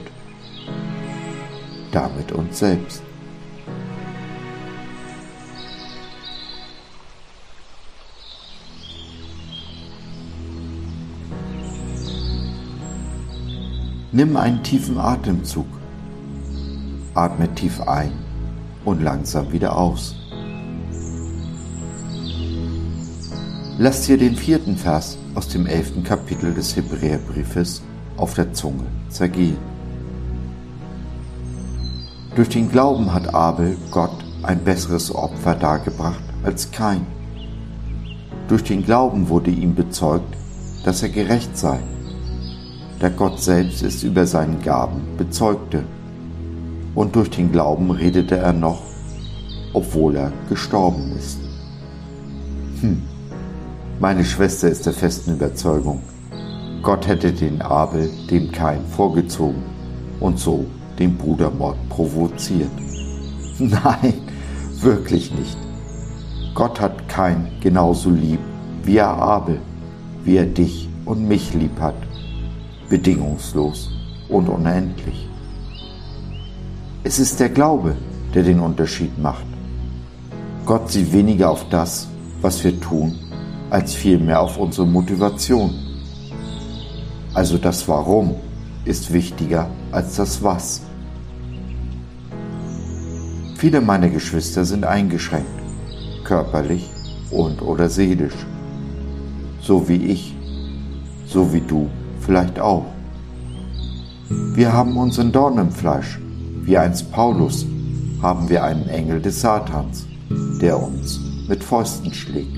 damit 1.91 2.31
uns 2.31 2.59
selbst. 2.59 3.04
Nimm 14.15 14.37
einen 14.37 14.63
tiefen 14.63 14.97
Atemzug. 14.97 15.65
Atme 17.15 17.53
tief 17.53 17.81
ein 17.81 18.13
und 18.85 19.01
langsam 19.01 19.51
wieder 19.51 19.77
aus. 19.77 20.15
Lass 23.77 24.03
dir 24.03 24.17
den 24.17 24.37
vierten 24.37 24.77
Vers 24.77 25.17
aus 25.33 25.49
dem 25.49 25.65
elften 25.65 26.05
Kapitel 26.05 26.53
des 26.53 26.77
Hebräerbriefes 26.77 27.81
auf 28.15 28.35
der 28.35 28.53
Zunge 28.53 28.85
zergehen. 29.09 29.57
Durch 32.37 32.47
den 32.47 32.71
Glauben 32.71 33.13
hat 33.13 33.33
Abel 33.33 33.75
Gott 33.91 34.15
ein 34.43 34.63
besseres 34.63 35.13
Opfer 35.13 35.55
dargebracht 35.55 36.23
als 36.41 36.71
kein. 36.71 37.05
Durch 38.47 38.63
den 38.63 38.85
Glauben 38.85 39.27
wurde 39.27 39.51
ihm 39.51 39.75
bezeugt, 39.75 40.37
dass 40.85 41.03
er 41.03 41.09
gerecht 41.09 41.57
sei, 41.57 41.81
da 43.05 43.09
Gott 43.09 43.39
selbst 43.39 43.83
es 43.83 44.01
über 44.01 44.25
seinen 44.25 44.63
Gaben 44.63 44.99
bezeugte. 45.15 45.83
Und 46.95 47.15
durch 47.15 47.29
den 47.29 47.51
Glauben 47.51 47.91
redete 47.91 48.35
er 48.37 48.51
noch, 48.51 48.81
obwohl 49.73 50.15
er 50.15 50.33
gestorben 50.49 51.13
ist. 51.15 51.37
Hm. 52.81 53.03
Meine 53.99 54.25
Schwester 54.25 54.69
ist 54.69 54.87
der 54.87 54.93
festen 54.93 55.35
Überzeugung, 55.35 56.01
Gott 56.81 57.05
hätte 57.05 57.31
den 57.31 57.61
Abel 57.61 58.09
dem 58.31 58.51
Kain 58.51 58.79
vorgezogen 58.95 59.61
und 60.19 60.39
so 60.39 60.65
den 60.97 61.15
Brudermord 61.15 61.77
provoziert. 61.89 62.71
Nein, 63.59 64.15
wirklich 64.81 65.31
nicht. 65.31 65.57
Gott 66.55 66.81
hat 66.81 67.07
Kain 67.07 67.49
genauso 67.61 68.09
lieb, 68.09 68.39
wie 68.83 68.97
er 68.97 69.09
Abel, 69.09 69.59
wie 70.23 70.37
er 70.37 70.47
dich 70.47 70.89
und 71.05 71.27
mich 71.27 71.53
lieb 71.53 71.79
hat, 71.79 71.93
bedingungslos 72.89 73.89
und 74.29 74.49
unendlich. 74.49 75.27
Es 77.03 77.19
ist 77.19 77.39
der 77.39 77.49
Glaube, 77.49 77.95
der 78.33 78.43
den 78.43 78.59
Unterschied 78.59 79.17
macht. 79.17 79.45
Gott 80.65 80.89
sieht 80.89 81.13
weniger 81.13 81.51
auf 81.51 81.69
das, 81.69 82.07
was 82.41 82.63
wir 82.63 82.79
tun, 82.79 83.15
als 83.69 83.93
vielmehr 83.93 84.41
auf 84.41 84.57
unsere 84.57 84.87
Motivation. 84.87 85.73
Also 87.33 87.57
das 87.57 87.87
Warum 87.87 88.35
ist 88.85 89.11
wichtiger 89.11 89.69
als 89.91 90.15
das 90.15 90.41
Was. 90.41 90.81
Viele 93.57 93.81
meiner 93.81 94.09
Geschwister 94.09 94.65
sind 94.65 94.85
eingeschränkt, 94.85 95.47
körperlich 96.23 96.89
und 97.31 97.61
oder 97.61 97.89
seelisch. 97.89 98.45
So 99.61 99.87
wie 99.87 100.05
ich, 100.05 100.35
so 101.25 101.53
wie 101.53 101.61
du 101.61 101.89
vielleicht 102.25 102.59
auch. 102.59 102.85
Wir 104.29 104.73
haben 104.73 104.97
unseren 104.97 105.31
Dorn 105.31 105.57
im 105.57 105.71
Fleisch, 105.71 106.19
wie 106.63 106.77
einst 106.77 107.11
Paulus 107.11 107.65
haben 108.21 108.49
wir 108.49 108.63
einen 108.63 108.89
Engel 108.89 109.21
des 109.21 109.41
Satans, 109.41 110.07
der 110.61 110.81
uns 110.81 111.19
mit 111.47 111.63
Fäusten 111.63 112.13
schlägt. 112.13 112.57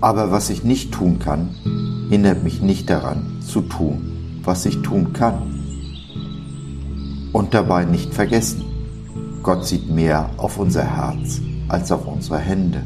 Aber 0.00 0.30
was 0.30 0.48
ich 0.48 0.64
nicht 0.64 0.92
tun 0.92 1.18
kann, 1.18 1.50
hindert 2.08 2.42
mich 2.42 2.62
nicht 2.62 2.88
daran 2.88 3.42
zu 3.46 3.60
tun, 3.60 4.40
was 4.42 4.64
ich 4.64 4.80
tun 4.80 5.12
kann. 5.12 5.42
Und 7.32 7.52
dabei 7.52 7.84
nicht 7.84 8.14
vergessen, 8.14 8.64
Gott 9.42 9.66
sieht 9.66 9.90
mehr 9.90 10.30
auf 10.38 10.58
unser 10.58 10.84
Herz 10.84 11.40
als 11.68 11.92
auf 11.92 12.06
unsere 12.06 12.38
Hände. 12.38 12.82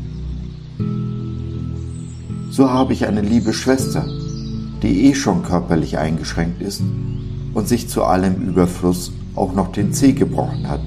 So 2.51 2.71
habe 2.71 2.93
ich 2.93 3.07
eine 3.07 3.21
liebe 3.21 3.53
Schwester, 3.53 4.05
die 4.85 5.07
eh 5.07 5.15
schon 5.15 5.43
körperlich 5.43 5.99
eingeschränkt 5.99 6.63
ist 6.63 6.83
und 7.55 7.69
sich 7.69 7.89
zu 7.89 8.05
allem 8.05 8.37
Überfluss 8.43 9.13
auch 9.35 9.55
noch 9.55 9.73
den 9.73 9.93
Zeh 9.93 10.13
gebrochen 10.13 10.69
hat. 10.69 10.83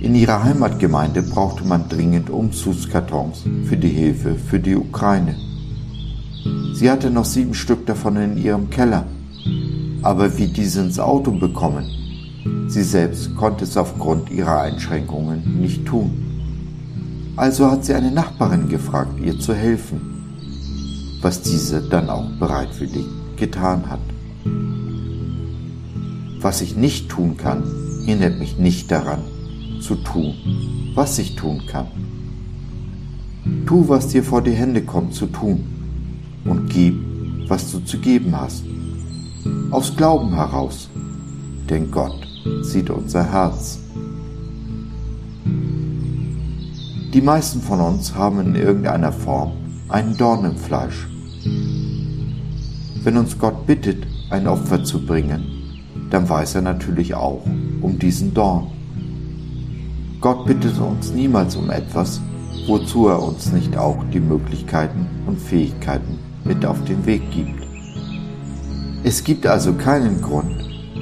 In 0.00 0.14
ihrer 0.14 0.42
Heimatgemeinde 0.44 1.22
brauchte 1.22 1.64
man 1.64 1.88
dringend 1.88 2.30
Umzugskartons 2.30 3.44
für 3.66 3.76
die 3.76 3.88
Hilfe 3.88 4.34
für 4.34 4.58
die 4.58 4.74
Ukraine. 4.74 5.36
Sie 6.74 6.90
hatte 6.90 7.10
noch 7.10 7.26
sieben 7.26 7.54
Stück 7.54 7.86
davon 7.86 8.16
in 8.16 8.36
ihrem 8.36 8.70
Keller. 8.70 9.06
Aber 10.02 10.38
wie 10.38 10.46
diese 10.48 10.80
ins 10.80 10.98
Auto 10.98 11.32
bekommen? 11.32 11.84
Sie 12.66 12.82
selbst 12.82 13.36
konnte 13.36 13.64
es 13.64 13.76
aufgrund 13.76 14.30
ihrer 14.30 14.62
Einschränkungen 14.62 15.60
nicht 15.60 15.84
tun. 15.84 16.10
Also 17.36 17.70
hat 17.70 17.84
sie 17.84 17.94
eine 17.94 18.10
Nachbarin 18.10 18.68
gefragt, 18.68 19.20
ihr 19.22 19.38
zu 19.38 19.54
helfen, 19.54 20.09
was 21.22 21.42
diese 21.42 21.82
dann 21.82 22.08
auch 22.08 22.28
bereitwillig 22.38 23.06
getan 23.36 23.88
hat. 23.88 24.00
Was 26.40 26.60
ich 26.62 26.76
nicht 26.76 27.10
tun 27.10 27.36
kann, 27.36 27.62
hindert 28.04 28.38
mich 28.38 28.58
nicht 28.58 28.90
daran, 28.90 29.20
zu 29.80 29.96
tun, 29.96 30.34
was 30.94 31.18
ich 31.18 31.36
tun 31.36 31.62
kann. 31.66 31.86
Tu, 33.66 33.88
was 33.88 34.08
dir 34.08 34.24
vor 34.24 34.42
die 34.42 34.52
Hände 34.52 34.82
kommt 34.82 35.14
zu 35.14 35.26
tun 35.26 35.64
und 36.44 36.68
gib, 36.70 36.94
was 37.48 37.70
du 37.70 37.80
zu 37.80 37.98
geben 37.98 38.34
hast. 38.38 38.64
Aus 39.70 39.96
Glauben 39.96 40.34
heraus, 40.34 40.88
denn 41.68 41.90
Gott 41.90 42.26
sieht 42.62 42.90
unser 42.90 43.24
Herz. 43.24 43.78
Die 47.12 47.20
meisten 47.20 47.60
von 47.60 47.80
uns 47.80 48.14
haben 48.14 48.40
in 48.40 48.54
irgendeiner 48.54 49.12
Form 49.12 49.52
einen 49.88 50.16
Dorn 50.16 50.44
im 50.44 50.56
Fleisch. 50.56 51.09
Wenn 53.02 53.16
uns 53.16 53.38
Gott 53.38 53.66
bittet, 53.66 54.06
ein 54.28 54.46
Opfer 54.46 54.84
zu 54.84 55.04
bringen, 55.04 55.42
dann 56.10 56.28
weiß 56.28 56.56
er 56.56 56.62
natürlich 56.62 57.14
auch 57.14 57.42
um 57.80 57.98
diesen 57.98 58.34
Dorn. 58.34 58.66
Gott 60.20 60.44
bittet 60.44 60.78
uns 60.78 61.10
niemals 61.12 61.56
um 61.56 61.70
etwas, 61.70 62.20
wozu 62.66 63.08
er 63.08 63.22
uns 63.22 63.52
nicht 63.52 63.76
auch 63.76 63.96
die 64.12 64.20
Möglichkeiten 64.20 65.06
und 65.26 65.40
Fähigkeiten 65.40 66.18
mit 66.44 66.66
auf 66.66 66.84
den 66.84 67.06
Weg 67.06 67.22
gibt. 67.30 67.66
Es 69.02 69.24
gibt 69.24 69.46
also 69.46 69.72
keinen 69.72 70.20
Grund, 70.20 70.54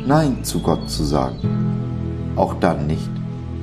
Nein 0.06 0.44
zu 0.44 0.60
Gott 0.60 0.88
zu 0.88 1.02
sagen. 1.02 2.32
Auch 2.36 2.54
dann 2.60 2.86
nicht, 2.86 3.10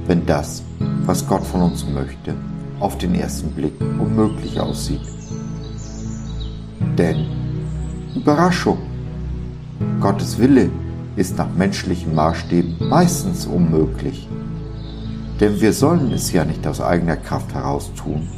wenn 0.08 0.26
das, 0.26 0.62
was 1.06 1.26
Gott 1.26 1.46
von 1.46 1.62
uns 1.62 1.86
möchte, 1.88 2.36
auf 2.82 2.98
den 2.98 3.16
ersten 3.16 3.52
Blick 3.52 3.80
unmöglich 3.80 4.60
aussieht. 4.60 5.02
Denn, 6.98 7.28
Überraschung, 8.16 8.78
Gottes 10.00 10.40
Wille 10.40 10.70
ist 11.18 11.38
nach 11.38 11.50
menschlichen 11.54 12.16
Maßstäben 12.16 12.88
meistens 12.88 13.46
unmöglich. 13.46 14.30
Denn 15.42 15.60
wir 15.60 15.74
sollen 15.74 16.14
es 16.14 16.32
ja 16.32 16.46
nicht 16.46 16.66
aus 16.66 16.80
eigener 16.80 17.18
Kraft 17.18 17.54
heraus 17.54 17.92
tun, 17.94 18.30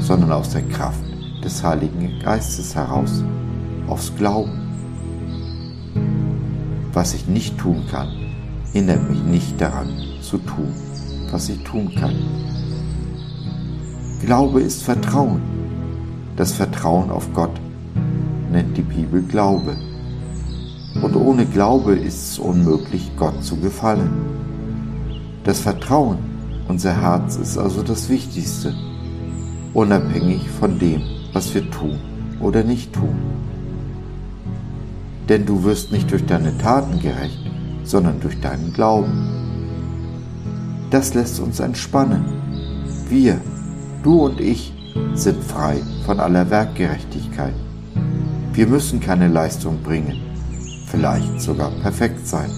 sondern 0.00 0.32
aus 0.32 0.50
der 0.50 0.62
Kraft 0.62 1.04
des 1.44 1.62
Heiligen 1.62 2.18
Geistes 2.24 2.74
heraus, 2.74 3.22
aufs 3.86 4.12
Glauben. 4.16 4.50
Was 6.92 7.14
ich 7.14 7.28
nicht 7.28 7.56
tun 7.56 7.84
kann, 7.88 8.08
hindert 8.72 9.08
mich 9.08 9.22
nicht 9.22 9.60
daran 9.60 9.90
zu 10.22 10.38
tun, 10.38 10.72
was 11.30 11.48
ich 11.48 11.62
tun 11.62 11.94
kann. 11.94 12.16
Glaube 14.26 14.60
ist 14.60 14.82
Vertrauen. 14.82 15.40
Das 16.34 16.52
Vertrauen 16.52 17.10
auf 17.10 17.32
Gott 17.32 17.52
nennt 18.50 18.76
die 18.76 18.82
Bibel 18.82 19.22
Glaube. 19.22 19.76
Und 21.02 21.14
ohne 21.16 21.46
Glaube 21.46 21.94
ist 21.94 22.32
es 22.32 22.38
unmöglich, 22.38 23.10
Gott 23.16 23.42
zu 23.42 23.56
gefallen. 23.56 24.10
Das 25.44 25.60
Vertrauen 25.60 26.18
unser 26.70 27.00
Herz 27.02 27.34
ist 27.34 27.58
also 27.58 27.82
das 27.82 28.08
Wichtigste, 28.08 28.72
unabhängig 29.74 30.48
von 30.48 30.78
dem, 30.78 31.02
was 31.32 31.52
wir 31.52 31.68
tun 31.68 31.98
oder 32.40 32.62
nicht 32.62 32.92
tun. 32.92 33.16
Denn 35.28 35.46
du 35.46 35.64
wirst 35.64 35.90
nicht 35.90 36.12
durch 36.12 36.24
deine 36.26 36.56
Taten 36.58 37.00
gerecht, 37.00 37.40
sondern 37.82 38.20
durch 38.20 38.40
deinen 38.40 38.72
Glauben. 38.72 39.28
Das 40.90 41.12
lässt 41.14 41.40
uns 41.40 41.58
entspannen. 41.58 42.24
Wir, 43.08 43.40
du 44.04 44.26
und 44.26 44.40
ich, 44.40 44.72
sind 45.14 45.42
frei 45.42 45.82
von 46.06 46.20
aller 46.20 46.50
Werkgerechtigkeit. 46.50 47.54
Wir 48.52 48.66
müssen 48.66 48.98
keine 48.98 49.28
Leistung 49.28 49.80
bringen, 49.80 50.20
vielleicht 50.86 51.40
sogar 51.40 51.70
perfekt 51.82 52.26
sein, 52.26 52.50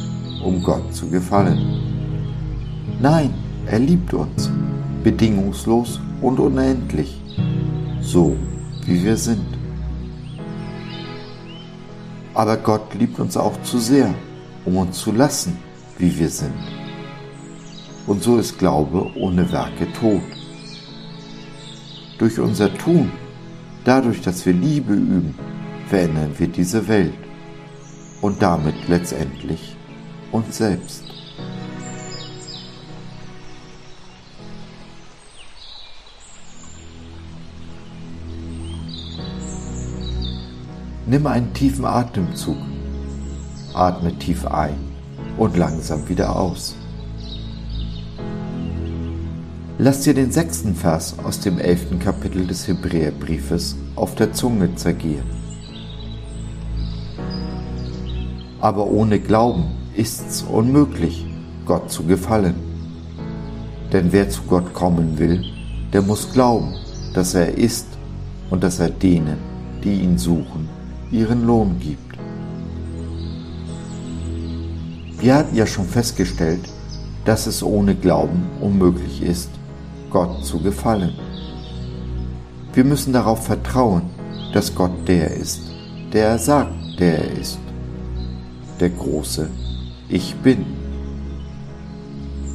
um 0.42 0.62
Gott 0.62 0.94
zu 0.94 1.09
gefallen. 1.11 1.61
Nein, 2.98 3.35
er 3.66 3.78
liebt 3.78 4.14
uns, 4.14 4.50
bedingungslos 5.05 6.00
und 6.22 6.40
unendlich, 6.40 7.20
so 8.00 8.35
wie 8.87 9.05
wir 9.05 9.18
sind. 9.18 9.46
Aber 12.33 12.57
Gott 12.57 12.94
liebt 12.94 13.20
uns 13.20 13.37
auch 13.37 13.61
zu 13.62 13.78
sehr, 13.78 14.14
um 14.64 14.78
uns 14.78 14.98
zu 14.98 15.12
lassen, 15.12 15.59
wie 15.98 16.18
wir 16.18 16.31
sind. 16.31 16.55
Und 18.07 18.22
so 18.22 18.38
ist 18.38 18.59
Glaube 18.59 19.11
ohne 19.14 19.52
Werke 19.52 19.92
tot. 19.92 20.22
Durch 22.18 22.40
unser 22.40 22.72
Tun, 22.72 23.11
dadurch, 23.85 24.22
dass 24.22 24.46
wir 24.46 24.55
Liebe 24.55 24.94
üben, 24.94 25.35
verändern 25.92 26.33
wir 26.38 26.48
diese 26.48 26.88
Welt 26.88 27.12
und 28.22 28.40
damit 28.40 28.88
letztendlich 28.88 29.76
uns 30.31 30.57
selbst. 30.57 31.05
Nimm 41.05 41.26
einen 41.26 41.52
tiefen 41.52 41.85
Atemzug. 41.85 42.57
Atme 43.74 44.18
tief 44.18 44.46
ein 44.46 44.78
und 45.37 45.59
langsam 45.59 46.09
wieder 46.09 46.35
aus. 46.35 46.74
Lass 49.76 50.00
dir 50.00 50.14
den 50.14 50.33
sechsten 50.33 50.74
Vers 50.74 51.16
aus 51.22 51.40
dem 51.40 51.59
elften 51.59 51.98
Kapitel 51.98 52.46
des 52.46 52.66
Hebräerbriefes 52.66 53.76
auf 53.94 54.14
der 54.14 54.33
Zunge 54.33 54.74
zergehen. 54.74 55.41
Aber 58.62 58.87
ohne 58.87 59.18
Glauben 59.18 59.64
ist's 59.96 60.44
unmöglich, 60.48 61.27
Gott 61.66 61.90
zu 61.90 62.05
gefallen. 62.05 62.55
Denn 63.92 64.12
wer 64.12 64.31
zu 64.31 64.42
Gott 64.42 64.72
kommen 64.72 65.18
will, 65.18 65.44
der 65.92 66.01
muss 66.01 66.33
glauben, 66.33 66.72
dass 67.12 67.35
er 67.35 67.59
ist 67.59 67.88
und 68.51 68.62
dass 68.62 68.79
er 68.79 68.90
denen, 68.90 69.37
die 69.83 70.01
ihn 70.03 70.16
suchen, 70.16 70.68
ihren 71.11 71.44
Lohn 71.44 71.77
gibt. 71.81 72.16
Wir 75.18 75.35
hatten 75.35 75.57
ja 75.57 75.66
schon 75.66 75.87
festgestellt, 75.87 76.62
dass 77.25 77.48
es 77.48 77.64
ohne 77.64 77.96
Glauben 77.96 78.44
unmöglich 78.61 79.22
ist, 79.22 79.51
Gott 80.09 80.44
zu 80.44 80.61
gefallen. 80.61 81.14
Wir 82.75 82.85
müssen 82.85 83.12
darauf 83.12 83.44
vertrauen, 83.44 84.03
dass 84.55 84.72
Gott 84.72 85.09
der 85.09 85.33
ist, 85.33 85.62
der 86.12 86.29
er 86.29 86.38
sagt, 86.38 86.72
der 87.01 87.25
er 87.25 87.40
ist. 87.40 87.62
Der 88.82 88.90
große 88.90 89.48
Ich 90.08 90.34
bin. 90.42 90.66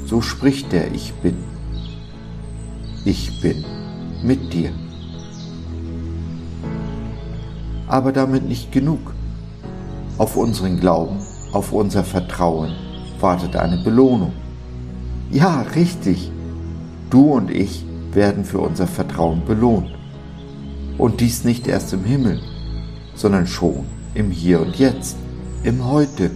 So 0.05 0.19
spricht 0.19 0.73
der 0.73 0.93
Ich 0.93 1.13
bin. 1.13 1.37
Ich 3.05 3.39
bin 3.39 3.63
mit 4.23 4.51
dir. 4.51 4.71
Aber 7.87 8.11
damit 8.11 8.43
nicht 8.43 8.73
genug. 8.73 9.13
Auf 10.17 10.35
unseren 10.35 10.81
Glauben, 10.81 11.15
auf 11.53 11.71
unser 11.71 12.03
Vertrauen 12.03 12.75
wartet 13.21 13.55
eine 13.55 13.77
Belohnung. 13.77 14.33
Ja, 15.31 15.61
richtig. 15.75 16.29
Du 17.09 17.35
und 17.35 17.49
ich 17.49 17.85
werden 18.11 18.43
für 18.43 18.59
unser 18.59 18.87
Vertrauen 18.87 19.45
belohnt. 19.45 19.95
Und 20.97 21.21
dies 21.21 21.45
nicht 21.45 21.67
erst 21.67 21.93
im 21.93 22.03
Himmel, 22.03 22.41
sondern 23.15 23.47
schon 23.47 23.85
im 24.13 24.29
Hier 24.29 24.59
und 24.59 24.75
Jetzt, 24.75 25.15
im 25.63 25.85
Heute. 25.85 26.31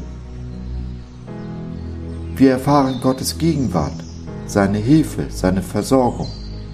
Wir 2.35 2.51
erfahren 2.51 2.99
Gottes 3.01 3.37
Gegenwart, 3.37 3.93
seine 4.45 4.79
Hilfe, 4.79 5.27
seine 5.29 5.61
Versorgung 5.61 6.27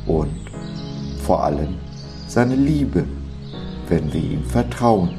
und 0.06 0.30
vor 1.24 1.44
allem 1.44 1.76
seine 2.28 2.56
Liebe, 2.56 3.06
wenn 3.90 4.12
wir 4.14 4.22
ihm 4.22 4.44
vertrauen. 4.44 5.12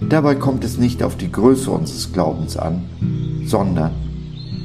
Dabei 0.00 0.34
kommt 0.34 0.64
es 0.64 0.76
nicht 0.76 1.02
auf 1.02 1.16
die 1.16 1.32
Größe 1.32 1.70
unseres 1.70 2.12
Glaubens 2.12 2.56
an, 2.56 2.84
sondern 3.46 3.92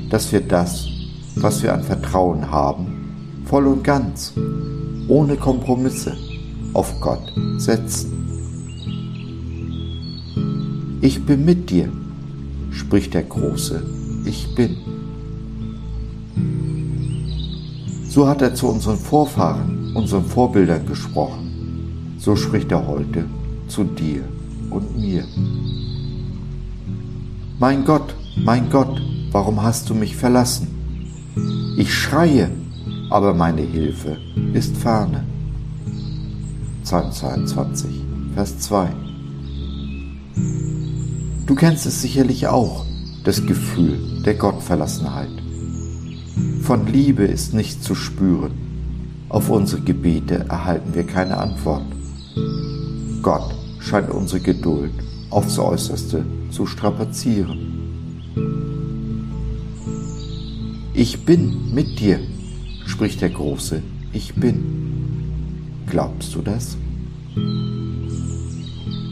dass 0.10 0.32
wir 0.32 0.42
das, 0.42 0.88
was 1.36 1.64
wir 1.64 1.74
an 1.74 1.84
Vertrauen 1.84 2.52
haben, 2.52 3.42
voll 3.46 3.68
und 3.68 3.84
ganz, 3.84 4.34
ohne 5.08 5.38
Kompromisse, 5.38 6.16
auf 6.74 7.00
Gott 7.00 7.32
setzen. 7.58 8.21
Ich 11.04 11.26
bin 11.26 11.46
mit 11.46 11.72
dir, 11.72 11.90
spricht 12.70 13.16
der 13.16 13.24
große 13.24 13.82
Ich 14.24 14.54
bin. 14.54 14.78
So 18.08 18.28
hat 18.28 18.44
er 18.44 18.54
zu 18.54 18.68
unseren 18.68 18.98
Vorfahren, 18.98 19.96
unseren 19.96 20.26
Vorbildern 20.26 20.86
gesprochen. 20.86 22.18
So 22.20 22.36
spricht 22.36 22.72
er 22.72 22.86
heute 22.86 23.26
zu 23.68 23.84
dir 23.84 24.24
und 24.70 24.96
mir. 25.00 25.24
Mein 27.58 27.84
Gott, 27.84 28.14
mein 28.38 28.70
Gott, 28.70 29.02
warum 29.32 29.64
hast 29.64 29.90
du 29.90 29.96
mich 29.96 30.16
verlassen? 30.16 30.68
Ich 31.78 31.92
schreie, 31.92 32.52
aber 33.10 33.34
meine 33.34 33.62
Hilfe 33.62 34.18
ist 34.54 34.78
ferne. 34.78 35.24
Psalm 36.84 37.12
22, 37.12 37.90
Vers 38.36 38.60
2. 38.60 38.90
Du 41.52 41.58
kennst 41.58 41.86
es 41.86 42.02
sicherlich 42.02 42.48
auch, 42.48 42.86
das 43.26 43.46
Gefühl 43.46 44.22
der 44.26 44.36
Gottverlassenheit. 44.36 45.28
Von 46.62 46.88
Liebe 46.88 47.26
ist 47.26 47.54
nichts 47.54 47.84
zu 47.84 47.94
spüren. 47.94 48.54
Auf 49.28 49.50
unsere 49.50 49.82
Gebete 49.82 50.46
erhalten 50.48 50.94
wir 50.94 51.06
keine 51.06 51.36
Antwort. 51.36 51.84
Gott 53.22 53.54
scheint 53.82 54.10
unsere 54.12 54.40
Geduld 54.40 54.94
aufs 55.30 55.60
äußerste 55.60 56.24
zu 56.52 56.66
strapazieren. 56.68 58.32
Ich 60.94 61.26
bin 61.26 61.74
mit 61.74 62.00
dir, 62.00 62.22
spricht 62.86 63.20
der 63.20 63.30
große 63.30 63.84
Ich 64.14 64.36
bin. 64.36 65.84
Glaubst 65.86 66.34
du 66.34 66.42
das? 66.42 66.78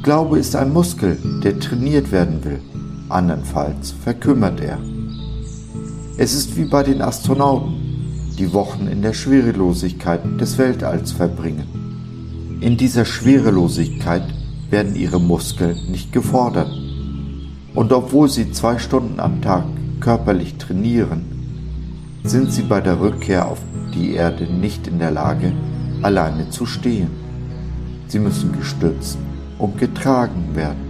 Glaube 0.01 0.39
ist 0.39 0.55
ein 0.55 0.71
Muskel, 0.71 1.17
der 1.43 1.59
trainiert 1.59 2.13
werden 2.13 2.41
will, 2.45 2.61
andernfalls 3.09 3.91
verkümmert 3.91 4.61
er. 4.61 4.79
Es 6.17 6.33
ist 6.33 6.55
wie 6.55 6.63
bei 6.63 6.83
den 6.83 7.01
Astronauten, 7.01 7.75
die 8.37 8.53
Wochen 8.53 8.87
in 8.87 9.01
der 9.01 9.11
Schwerelosigkeit 9.11 10.21
des 10.39 10.57
Weltalls 10.57 11.11
verbringen. 11.11 12.57
In 12.61 12.77
dieser 12.77 13.03
Schwerelosigkeit 13.03 14.23
werden 14.69 14.95
ihre 14.95 15.19
Muskeln 15.19 15.91
nicht 15.91 16.13
gefordert. 16.13 16.71
Und 17.75 17.91
obwohl 17.91 18.29
sie 18.29 18.51
zwei 18.51 18.77
Stunden 18.77 19.19
am 19.19 19.41
Tag 19.41 19.65
körperlich 19.99 20.55
trainieren, 20.55 21.25
sind 22.23 22.53
sie 22.53 22.63
bei 22.63 22.79
der 22.79 23.01
Rückkehr 23.01 23.49
auf 23.49 23.59
die 23.93 24.13
Erde 24.13 24.45
nicht 24.45 24.87
in 24.87 24.97
der 24.97 25.11
Lage, 25.11 25.51
alleine 26.01 26.49
zu 26.49 26.65
stehen. 26.65 27.09
Sie 28.07 28.19
müssen 28.19 28.53
gestützt 28.53 29.17
und 29.59 29.77
getragen 29.77 30.55
werden. 30.55 30.89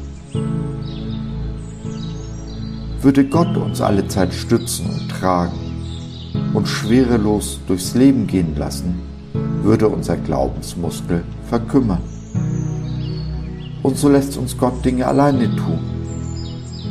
Würde 3.02 3.26
Gott 3.26 3.58
uns 3.58 3.82
alle 3.82 4.08
Zeit 4.08 4.34
stützen 4.34 4.86
und 4.90 5.10
tragen 5.10 5.58
und 6.54 6.68
schwerelos 6.68 7.60
durchs 7.68 7.96
Leben 7.96 8.28
gehen 8.28 8.56
lassen, 8.58 9.00
würde 9.64 9.88
unser 9.88 10.18
Glaubensmuskel 10.18 11.24
verkümmern. 11.50 12.02
Und 13.84 13.98
so 13.98 14.10
lässt 14.10 14.38
uns 14.38 14.58
Gott 14.58 14.84
Dinge 14.86 15.08
alleine 15.08 15.56
tun, 15.56 15.80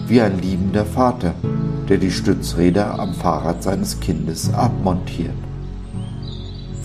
wie 0.06 0.20
ein 0.20 0.40
liebender 0.40 0.84
Vater, 0.84 1.34
der 1.88 1.98
die 1.98 2.10
Stützräder 2.10 2.98
am 2.98 3.14
Fahrrad 3.14 3.62
seines 3.62 4.00
Kindes 4.00 4.52
abmontiert. 4.52 5.34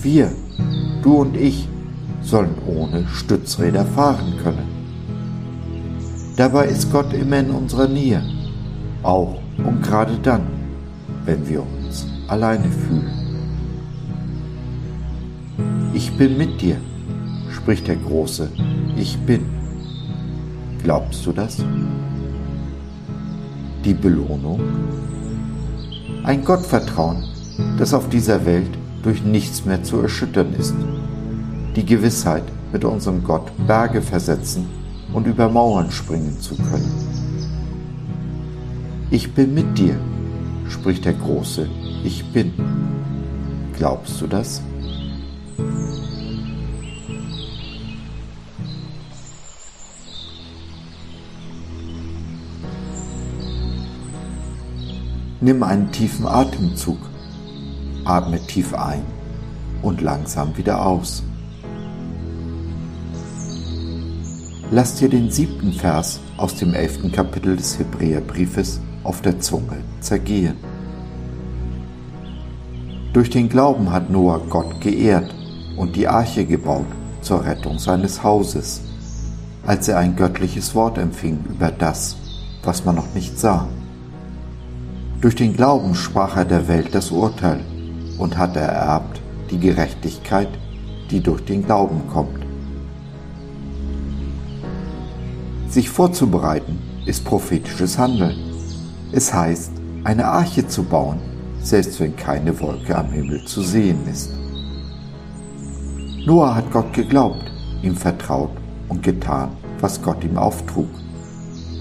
Wir, 0.01 0.31
du 1.01 1.21
und 1.21 1.37
ich, 1.37 1.67
sollen 2.21 2.55
ohne 2.67 3.07
Stützräder 3.07 3.85
fahren 3.85 4.33
können. 4.43 4.72
Dabei 6.35 6.65
ist 6.65 6.91
Gott 6.91 7.13
immer 7.13 7.39
in 7.39 7.51
unserer 7.51 7.87
Nähe, 7.87 8.23
auch 9.03 9.39
und 9.57 9.83
gerade 9.83 10.17
dann, 10.23 10.41
wenn 11.25 11.47
wir 11.47 11.61
uns 11.61 12.07
alleine 12.27 12.69
fühlen. 12.69 13.11
Ich 15.93 16.17
bin 16.17 16.37
mit 16.37 16.59
dir, 16.59 16.77
spricht 17.51 17.87
der 17.87 17.97
Große, 17.97 18.49
ich 18.97 19.17
bin. 19.19 19.45
Glaubst 20.81 21.25
du 21.25 21.31
das? 21.31 21.63
die 23.83 23.93
Belohnung? 23.93 24.61
Ein 26.23 26.45
Gottvertrauen, 26.45 27.23
das 27.77 27.93
auf 27.93 28.09
dieser 28.09 28.45
Welt 28.45 28.69
durch 29.03 29.23
nichts 29.23 29.65
mehr 29.65 29.83
zu 29.83 29.99
erschüttern 29.99 30.53
ist. 30.53 30.73
Die 31.75 31.85
Gewissheit, 31.85 32.43
mit 32.71 32.85
unserem 32.85 33.23
Gott 33.23 33.51
Berge 33.67 34.01
versetzen 34.01 34.82
und 35.11 35.27
über 35.27 35.49
Mauern 35.49 35.91
springen 35.91 36.39
zu 36.39 36.55
können. 36.55 36.91
Ich 39.11 39.33
bin 39.33 39.53
mit 39.53 39.77
dir, 39.77 39.95
spricht 40.69 41.05
der 41.05 41.13
große 41.13 41.67
Ich 42.03 42.25
bin. 42.31 42.53
Glaubst 43.77 44.21
du 44.21 44.27
das? 44.27 44.61
Nimm 55.41 55.61
einen 55.61 55.91
tiefen 55.91 56.25
Atemzug, 56.25 56.97
atme 58.05 58.39
tief 58.47 58.73
ein 58.73 59.03
und 59.81 59.99
langsam 59.99 60.55
wieder 60.55 60.85
aus. 60.85 61.21
Lass 64.75 64.95
dir 64.95 65.07
den 65.07 65.29
siebten 65.29 65.71
Vers 65.71 66.19
aus 66.35 66.55
dem 66.55 66.73
elften 66.73 67.11
Kapitel 67.11 67.55
des 67.55 67.77
Hebräerbriefes 67.77 68.81
auf 69.03 69.21
der 69.21 69.39
Zunge 69.39 69.77
zergehen. 69.99 70.55
Durch 73.13 73.29
den 73.29 73.49
Glauben 73.49 73.91
hat 73.91 74.09
Noah 74.09 74.39
Gott 74.49 74.81
geehrt 74.81 75.31
und 75.77 75.95
die 75.95 76.07
Arche 76.07 76.43
gebaut 76.43 76.87
zur 77.21 77.45
Rettung 77.45 77.77
seines 77.77 78.23
Hauses, 78.23 78.81
als 79.63 79.89
er 79.89 79.99
ein 79.99 80.15
göttliches 80.15 80.73
Wort 80.73 80.97
empfing 80.97 81.37
über 81.47 81.69
das, 81.69 82.15
was 82.63 82.83
man 82.83 82.95
noch 82.95 83.13
nicht 83.13 83.37
sah. 83.37 83.67
Durch 85.21 85.35
den 85.35 85.55
Glauben 85.55 85.93
sprach 85.93 86.35
er 86.35 86.45
der 86.45 86.67
Welt 86.67 86.95
das 86.95 87.11
Urteil 87.11 87.59
und 88.17 88.39
hat 88.39 88.55
ererbt 88.55 89.21
die 89.51 89.59
Gerechtigkeit, 89.59 90.49
die 91.11 91.19
durch 91.19 91.45
den 91.45 91.63
Glauben 91.63 92.01
kommt. 92.11 92.42
Sich 95.73 95.89
vorzubereiten 95.89 96.77
ist 97.07 97.25
prophetisches 97.25 97.97
Handeln. 97.97 98.37
Es 99.11 99.33
heißt, 99.33 99.71
eine 100.03 100.25
Arche 100.25 100.67
zu 100.67 100.83
bauen, 100.83 101.17
selbst 101.63 101.99
wenn 101.99 102.15
keine 102.15 102.59
Wolke 102.59 102.95
am 102.95 103.09
Himmel 103.09 103.43
zu 103.45 103.63
sehen 103.63 103.97
ist. 104.07 104.29
Noah 106.27 106.53
hat 106.53 106.71
Gott 106.71 106.93
geglaubt, 106.93 107.51
ihm 107.81 107.95
vertraut 107.95 108.51
und 108.87 109.01
getan, 109.01 109.49
was 109.79 109.99
Gott 109.99 110.23
ihm 110.23 110.37
auftrug. 110.37 110.89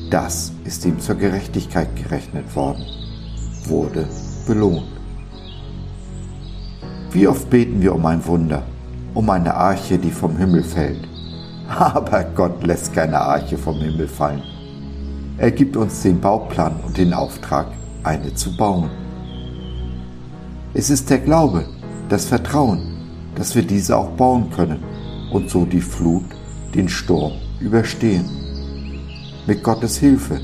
Das 0.09 0.53
ist 0.65 0.87
ihm 0.87 0.99
zur 0.99 1.17
Gerechtigkeit 1.17 1.95
gerechnet 1.95 2.57
worden 2.57 2.87
wurde 3.67 4.09
belohnt. 4.47 4.89
Wie 7.11 7.29
oft 7.29 7.51
beten 7.51 7.83
wir 7.83 7.95
um 7.95 8.07
ein 8.07 8.25
Wunder, 8.27 8.63
um 9.13 9.29
eine 9.29 9.53
Arche, 9.53 9.99
die 9.99 10.11
vom 10.11 10.39
Himmel 10.39 10.65
fällt. 10.65 11.12
Aber 11.79 12.25
Gott 12.35 12.63
lässt 12.67 12.93
keine 12.93 13.19
Arche 13.19 13.57
vom 13.57 13.79
Himmel 13.79 14.07
fallen. 14.07 14.43
Er 15.39 15.51
gibt 15.51 15.75
uns 15.77 16.03
den 16.03 16.21
Bauplan 16.21 16.77
und 16.85 16.99
den 16.99 17.15
Auftrag, 17.15 17.67
eine 18.03 18.35
zu 18.35 18.55
bauen. 18.57 18.91
Es 20.75 20.91
ist 20.91 21.09
der 21.09 21.19
Glaube, 21.19 21.65
das 22.11 22.27
Vertrauen, 22.27 22.81
dass 23.35 23.55
wir 23.55 23.63
diese 23.63 23.97
auch 23.97 24.11
bauen 24.11 24.51
können 24.51 24.83
und 25.33 25.49
so 25.49 25.65
die 25.65 25.81
Flut, 25.81 26.25
den 26.75 26.89
Sturm 26.89 27.33
überstehen. 27.59 28.29
Mit 29.47 29.63
Gottes 29.63 29.97
Hilfe, 29.97 30.41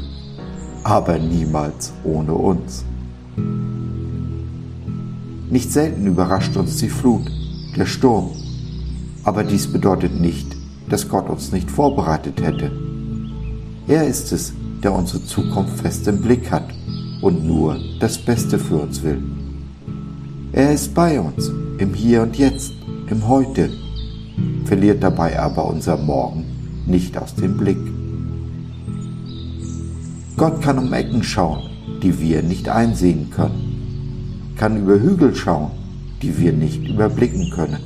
aber 0.83 1.19
niemals 1.19 1.93
ohne 2.05 2.33
uns. 2.33 2.85
Nicht 5.51 5.73
selten 5.73 6.07
überrascht 6.07 6.57
uns 6.57 6.79
die 6.79 6.89
Flut, 6.89 7.31
der 7.77 7.87
Sturm. 7.87 8.31
Aber 9.25 9.45
dies 9.45 9.67
bedeutet 9.67 10.19
nicht, 10.19 10.58
dass 10.89 11.09
Gott 11.09 11.29
uns 11.29 11.53
nicht 11.53 11.71
vorbereitet 11.71 12.41
hätte. 12.41 12.71
Er 13.87 14.07
ist 14.07 14.33
es, 14.33 14.53
der 14.83 14.93
unsere 14.93 15.25
Zukunft 15.25 15.81
fest 15.81 16.07
im 16.09 16.21
Blick 16.21 16.51
hat 16.51 16.69
und 17.21 17.45
nur 17.45 17.79
das 18.01 18.19
Beste 18.19 18.59
für 18.59 18.77
uns 18.77 19.03
will. 19.03 19.23
Er 20.53 20.73
ist 20.73 20.95
bei 20.95 21.21
uns, 21.21 21.51
im 21.79 21.95
Hier 21.95 22.23
und 22.23 22.37
Jetzt, 22.37 22.73
im 23.09 23.29
Heute, 23.29 23.71
verliert 24.65 25.03
dabei 25.03 25.39
aber 25.39 25.67
unser 25.67 25.97
Morgen 25.97 26.45
nicht 26.87 27.17
aus 27.19 27.35
dem 27.35 27.57
Blick. 27.57 27.79
Gott 30.37 30.63
kann 30.63 30.79
um 30.79 30.93
Ecken 30.93 31.23
schauen, 31.23 31.69
die 32.03 32.21
wir 32.21 32.43
nicht 32.43 32.69
einsehen 32.69 33.31
können, 33.31 34.55
kann 34.57 34.77
über 34.77 35.01
Hügel 35.01 35.35
schauen, 35.35 35.71
die 36.23 36.39
wir 36.39 36.53
nicht 36.53 36.87
überblicken 36.87 37.51
können. 37.51 37.79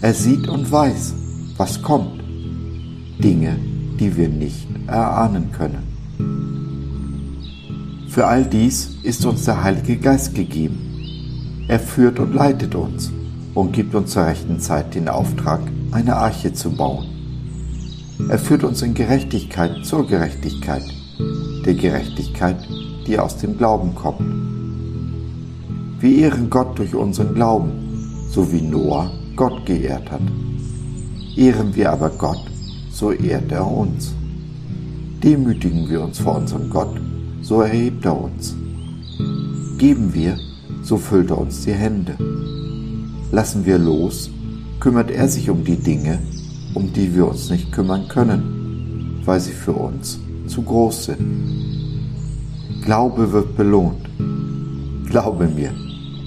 Er 0.00 0.14
sieht 0.14 0.48
und 0.48 0.70
weiß, 0.70 1.14
was 1.60 1.82
kommt, 1.82 2.22
Dinge, 3.22 3.54
die 3.98 4.16
wir 4.16 4.30
nicht 4.30 4.66
erahnen 4.86 5.52
können. 5.52 5.84
Für 8.08 8.26
all 8.26 8.46
dies 8.46 8.96
ist 9.02 9.26
uns 9.26 9.44
der 9.44 9.62
Heilige 9.62 9.98
Geist 9.98 10.34
gegeben. 10.34 10.78
Er 11.68 11.78
führt 11.78 12.18
und 12.18 12.32
leitet 12.32 12.74
uns 12.74 13.12
und 13.52 13.74
gibt 13.74 13.94
uns 13.94 14.12
zur 14.12 14.24
rechten 14.24 14.58
Zeit 14.58 14.94
den 14.94 15.10
Auftrag, 15.10 15.60
eine 15.90 16.16
Arche 16.16 16.54
zu 16.54 16.70
bauen. 16.70 17.04
Er 18.30 18.38
führt 18.38 18.64
uns 18.64 18.80
in 18.80 18.94
Gerechtigkeit 18.94 19.84
zur 19.84 20.06
Gerechtigkeit 20.06 20.84
der 21.66 21.74
Gerechtigkeit, 21.74 22.56
die 23.06 23.18
aus 23.18 23.36
dem 23.36 23.58
Glauben 23.58 23.94
kommt. 23.94 24.22
Wir 26.00 26.16
ehren 26.20 26.48
Gott 26.48 26.78
durch 26.78 26.94
unseren 26.94 27.34
Glauben, 27.34 27.70
so 28.30 28.50
wie 28.50 28.62
Noah 28.62 29.12
Gott 29.36 29.66
geehrt 29.66 30.10
hat. 30.10 30.22
Ehren 31.36 31.74
wir 31.74 31.92
aber 31.92 32.10
Gott, 32.10 32.44
so 32.90 33.12
ehrt 33.12 33.52
er 33.52 33.66
uns. 33.66 34.12
Demütigen 35.22 35.88
wir 35.88 36.02
uns 36.02 36.18
vor 36.18 36.36
unserem 36.36 36.70
Gott, 36.70 37.00
so 37.40 37.60
erhebt 37.60 38.04
er 38.04 38.20
uns. 38.20 38.56
Geben 39.78 40.12
wir, 40.12 40.36
so 40.82 40.96
füllt 40.96 41.30
er 41.30 41.38
uns 41.38 41.64
die 41.64 41.72
Hände. 41.72 42.16
Lassen 43.30 43.64
wir 43.64 43.78
los, 43.78 44.30
kümmert 44.80 45.10
er 45.10 45.28
sich 45.28 45.48
um 45.50 45.64
die 45.64 45.76
Dinge, 45.76 46.18
um 46.74 46.92
die 46.92 47.14
wir 47.14 47.28
uns 47.28 47.50
nicht 47.50 47.70
kümmern 47.70 48.08
können, 48.08 49.20
weil 49.24 49.40
sie 49.40 49.52
für 49.52 49.72
uns 49.72 50.18
zu 50.46 50.62
groß 50.62 51.04
sind. 51.04 51.18
Glaube 52.84 53.30
wird 53.30 53.56
belohnt. 53.56 54.08
Glaube 55.06 55.48
mir, 55.48 55.72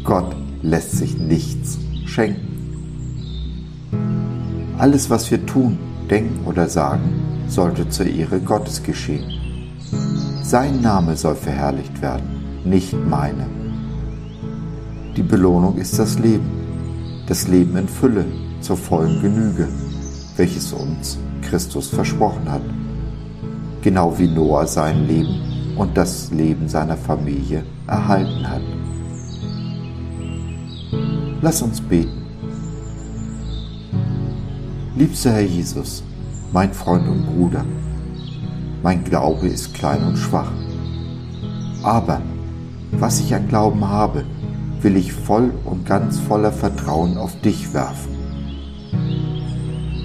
Gott 0.03 0.35
lässt 0.61 0.91
sich 0.91 1.17
nichts 1.17 1.77
schenken. 2.05 2.52
Alles, 4.83 5.09
was 5.09 5.31
wir 5.31 5.45
tun, 5.45 5.77
denken 6.09 6.45
oder 6.45 6.67
sagen, 6.67 7.45
sollte 7.47 7.87
zur 7.87 8.05
Ehre 8.05 8.41
Gottes 8.41 8.83
geschehen. 8.83 9.23
Sein 10.43 10.81
Name 10.81 11.15
soll 11.15 11.35
verherrlicht 11.35 12.01
werden, 12.01 12.27
nicht 12.65 12.93
meine. 12.93 13.45
Die 15.15 15.23
Belohnung 15.23 15.77
ist 15.77 15.97
das 15.97 16.19
Leben, 16.19 16.51
das 17.27 17.47
Leben 17.47 17.77
in 17.77 17.87
Fülle, 17.87 18.25
zur 18.59 18.75
vollen 18.75 19.21
Genüge, 19.21 19.69
welches 20.35 20.73
uns 20.73 21.17
Christus 21.41 21.87
versprochen 21.87 22.51
hat 22.51 22.63
genau 23.81 24.17
wie 24.17 24.27
Noah 24.27 24.65
sein 24.65 25.07
Leben 25.07 25.75
und 25.77 25.95
das 25.95 26.31
Leben 26.31 26.67
seiner 26.67 26.97
Familie 26.97 27.63
erhalten 27.87 28.49
hat. 28.49 28.61
Lass 31.41 31.61
uns 31.61 31.79
beten. 31.79 32.22
Liebster 34.95 35.31
Herr 35.31 35.41
Jesus, 35.41 36.03
mein 36.51 36.71
Freund 36.71 37.07
und 37.07 37.25
Bruder, 37.25 37.65
mein 38.83 39.03
Glaube 39.03 39.47
ist 39.47 39.73
klein 39.73 40.03
und 40.03 40.17
schwach. 40.17 40.51
Aber 41.81 42.21
was 42.91 43.19
ich 43.19 43.33
an 43.33 43.47
Glauben 43.47 43.87
habe, 43.87 44.23
will 44.83 44.95
ich 44.95 45.11
voll 45.11 45.51
und 45.65 45.87
ganz 45.87 46.19
voller 46.19 46.51
Vertrauen 46.51 47.17
auf 47.17 47.41
dich 47.41 47.73
werfen. 47.73 48.11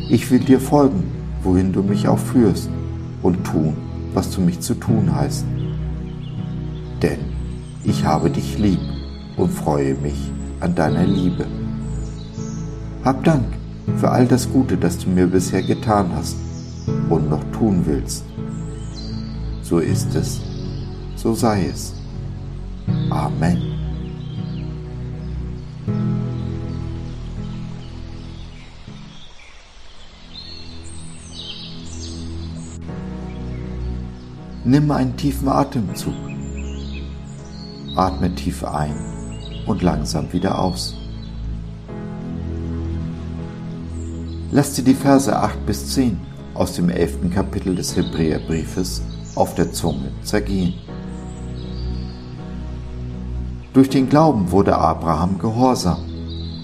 Ich 0.09 0.31
will 0.31 0.41
dir 0.41 0.59
folgen, 0.59 1.05
wohin 1.43 1.71
du 1.71 1.83
mich 1.83 2.09
auch 2.09 2.19
führst 2.19 2.71
und 3.23 3.45
tun, 3.45 3.77
was 4.15 4.31
du 4.31 4.41
mich 4.41 4.61
zu 4.61 4.73
tun 4.73 5.15
heißt. 5.15 5.45
Denn 7.03 7.19
ich 7.85 8.07
habe 8.07 8.31
dich 8.31 8.57
lieb 8.57 8.81
und 9.37 9.51
freue 9.51 9.97
mich 9.97 10.33
an 10.61 10.75
deiner 10.75 11.05
Liebe. 11.05 11.47
Hab 13.05 13.23
Dank 13.23 13.58
für 13.99 14.11
all 14.11 14.27
das 14.27 14.51
Gute, 14.51 14.77
das 14.77 14.99
du 14.99 15.11
mir 15.11 15.27
bisher 15.27 15.63
getan 15.63 16.11
hast 16.15 16.37
und 17.11 17.29
noch 17.29 17.43
tun 17.51 17.83
willst. 17.85 18.25
So 19.63 19.81
ist 19.81 20.15
es, 20.15 20.41
so 21.17 21.35
sei 21.35 21.67
es. 21.67 21.95
Amen. 23.11 23.61
Nimm 34.65 34.91
einen 34.91 35.17
tiefen 35.17 35.49
Atemzug. 35.49 36.15
Atme 37.97 38.33
tief 38.35 38.63
ein 38.65 38.95
und 39.67 39.83
langsam 39.83 40.33
wieder 40.33 40.59
aus. 40.59 40.98
Lass 44.51 44.73
dir 44.73 44.83
die 44.83 44.95
Verse 44.95 45.37
8 45.37 45.67
bis 45.67 45.91
10 45.91 46.19
aus 46.55 46.73
dem 46.73 46.89
11. 46.89 47.31
Kapitel 47.35 47.75
des 47.75 47.95
Hebräerbriefes 47.95 49.03
auf 49.35 49.55
der 49.55 49.73
Zunge 49.73 50.11
zergehen. 50.23 50.73
Durch 53.75 53.91
den 53.91 54.09
Glauben 54.09 54.51
wurde 54.51 54.75
Abraham 54.75 55.39
gehorsam, 55.39 55.99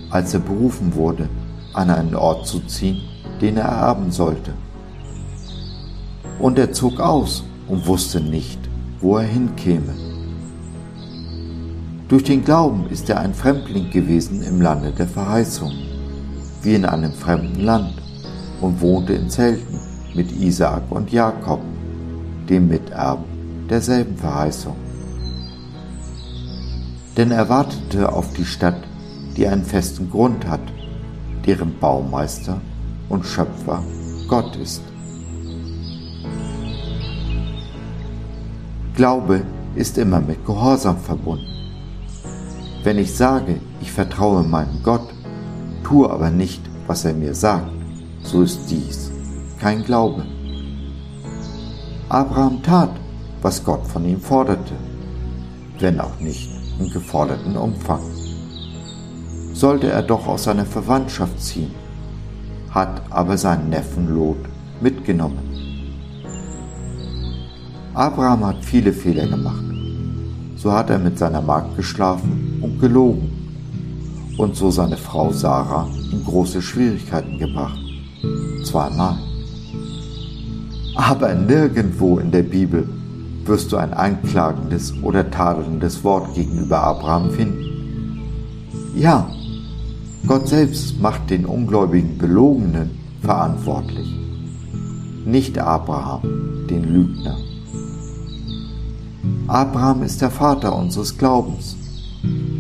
als 0.08 0.32
er 0.32 0.40
berufen 0.40 0.94
wurde, 0.94 1.28
an 1.74 1.90
einen 1.90 2.14
Ort 2.14 2.46
zu 2.46 2.60
ziehen, 2.60 3.02
den 3.42 3.58
er 3.58 3.68
erben 3.68 4.10
sollte. 4.10 4.54
Und 6.38 6.58
er 6.58 6.72
zog 6.72 7.00
aus 7.00 7.44
und 7.68 7.86
wusste 7.86 8.22
nicht, 8.22 8.60
wo 9.02 9.18
er 9.18 9.26
hinkäme. 9.26 9.94
Durch 12.08 12.24
den 12.24 12.44
Glauben 12.44 12.86
ist 12.88 13.10
er 13.10 13.20
ein 13.20 13.34
Fremdling 13.34 13.90
gewesen 13.90 14.42
im 14.42 14.62
Lande 14.62 14.90
der 14.90 15.06
Verheißung, 15.06 15.72
wie 16.64 16.74
in 16.74 16.85
einem 16.85 17.12
fremden 17.12 17.61
Land, 17.61 17.94
und 18.61 18.81
wohnte 18.81 19.12
in 19.12 19.29
Zelten 19.29 19.79
mit 20.14 20.33
Isaak 20.33 20.83
und 20.90 21.12
Jakob, 21.12 21.61
dem 22.48 22.68
Miterben 22.68 23.24
derselben 23.68 24.16
Verheißung. 24.16 24.77
Denn 27.16 27.31
er 27.31 27.48
wartete 27.48 28.12
auf 28.12 28.33
die 28.33 28.44
Stadt, 28.44 28.81
die 29.37 29.46
einen 29.46 29.64
festen 29.64 30.11
Grund 30.11 30.46
hat, 30.46 30.61
deren 31.46 31.79
Baumeister 31.79 32.61
und 33.09 33.24
Schöpfer 33.24 33.83
Gott 34.29 34.57
ist. 34.57 34.83
Glaube 38.94 39.42
ist 39.74 39.98
immer 39.98 40.20
mit 40.20 40.44
Gehorsam 40.46 40.98
verbunden. 40.98 41.46
Wenn 42.83 42.98
ich 42.98 43.14
sage, 43.14 43.61
ich 43.81 43.90
vertraue 43.90 44.42
meinem 44.42 44.83
Gott, 44.83 45.13
tue 45.84 46.10
aber 46.10 46.30
nicht, 46.30 46.62
was 46.86 47.04
er 47.04 47.14
mir 47.14 47.34
sagt, 47.34 47.70
so 48.22 48.42
ist 48.42 48.70
dies 48.70 49.12
kein 49.60 49.84
Glaube. 49.84 50.24
Abraham 52.08 52.62
tat, 52.62 52.90
was 53.40 53.64
Gott 53.64 53.86
von 53.86 54.04
ihm 54.04 54.20
forderte, 54.20 54.74
wenn 55.78 56.00
auch 56.00 56.18
nicht 56.20 56.50
im 56.78 56.90
geforderten 56.90 57.56
Umfang. 57.56 58.02
Sollte 59.52 59.90
er 59.90 60.02
doch 60.02 60.26
aus 60.26 60.44
seiner 60.44 60.66
Verwandtschaft 60.66 61.40
ziehen, 61.40 61.70
hat 62.70 63.00
aber 63.10 63.38
seinen 63.38 63.70
Neffen 63.70 64.14
Lot 64.14 64.38
mitgenommen. 64.80 65.38
Abraham 67.94 68.44
hat 68.44 68.64
viele 68.64 68.92
Fehler 68.92 69.28
gemacht. 69.28 69.64
So 70.56 70.72
hat 70.72 70.90
er 70.90 70.98
mit 70.98 71.18
seiner 71.18 71.40
Magd 71.40 71.76
geschlafen 71.76 72.58
und 72.60 72.80
gelogen 72.80 73.43
und 74.36 74.56
so 74.56 74.70
seine 74.70 74.96
Frau 74.96 75.32
Sarah 75.32 75.88
in 76.10 76.24
große 76.24 76.60
Schwierigkeiten 76.60 77.38
gebracht. 77.38 77.78
Zweimal. 78.64 79.18
Aber 80.96 81.34
nirgendwo 81.34 82.18
in 82.18 82.30
der 82.30 82.42
Bibel 82.42 82.88
wirst 83.44 83.72
du 83.72 83.76
ein 83.76 83.92
anklagendes 83.92 84.94
oder 85.02 85.30
tadelndes 85.30 86.02
Wort 86.04 86.34
gegenüber 86.34 86.82
Abraham 86.82 87.30
finden. 87.30 87.64
Ja, 88.94 89.28
Gott 90.26 90.48
selbst 90.48 91.00
macht 91.00 91.28
den 91.30 91.44
ungläubigen 91.44 92.16
Belogenen 92.16 92.90
verantwortlich, 93.20 94.08
nicht 95.26 95.58
Abraham, 95.58 96.66
den 96.70 96.84
Lügner. 96.84 97.36
Abraham 99.46 100.02
ist 100.02 100.22
der 100.22 100.30
Vater 100.30 100.74
unseres 100.74 101.18
Glaubens. 101.18 101.76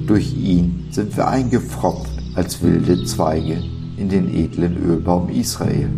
Durch 0.06 0.36
ihn 0.36 0.83
sind 0.94 1.16
wir 1.16 1.28
eingepfropft 1.28 2.10
als 2.34 2.62
wilde 2.62 3.04
Zweige 3.04 3.62
in 3.96 4.08
den 4.08 4.34
edlen 4.34 4.76
Ölbaum 4.76 5.28
Israel, 5.28 5.88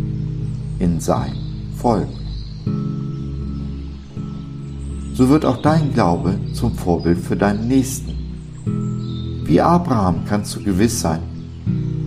in 0.79 0.99
sein 0.99 1.33
Volk 1.75 2.07
so 5.17 5.29
wird 5.29 5.45
auch 5.45 5.63
dein 5.63 5.93
Glaube 5.93 6.35
zum 6.53 6.75
Vorbild 6.75 7.17
für 7.17 7.35
deinen 7.35 7.67
Nächsten. 7.67 8.13
Wie 9.45 9.59
Abraham 9.59 10.25
kannst 10.29 10.55
du 10.55 10.61
gewiss 10.61 11.01
sein, 11.01 11.21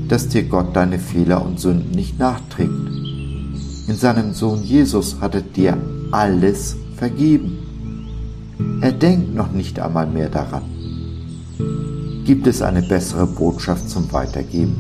dass 0.07 0.29
dir 0.29 0.45
Gott 0.45 0.77
deine 0.77 1.01
Fehler 1.01 1.45
und 1.45 1.59
Sünden 1.59 1.91
nicht 1.91 2.21
nachträgt. 2.21 2.71
In 3.89 3.97
seinem 3.97 4.33
Sohn 4.33 4.63
Jesus 4.63 5.17
hat 5.21 5.35
er 5.35 5.41
dir 5.41 5.77
alles 6.13 6.77
vergeben. 6.95 7.59
Er 8.81 8.93
denkt 8.93 9.35
noch 9.35 9.51
nicht 9.51 9.81
einmal 9.81 10.07
mehr 10.07 10.29
daran. 10.29 10.63
Gibt 12.31 12.47
es 12.47 12.63
eine 12.63 12.81
bessere 12.81 13.27
Botschaft 13.27 13.91
zum 13.91 14.13
Weitergeben? 14.13 14.77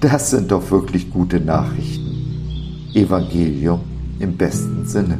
Das 0.00 0.30
sind 0.30 0.50
doch 0.52 0.70
wirklich 0.70 1.10
gute 1.10 1.38
Nachrichten. 1.38 2.88
Evangelium 2.94 3.80
im 4.20 4.34
besten 4.34 4.86
Sinne. 4.86 5.18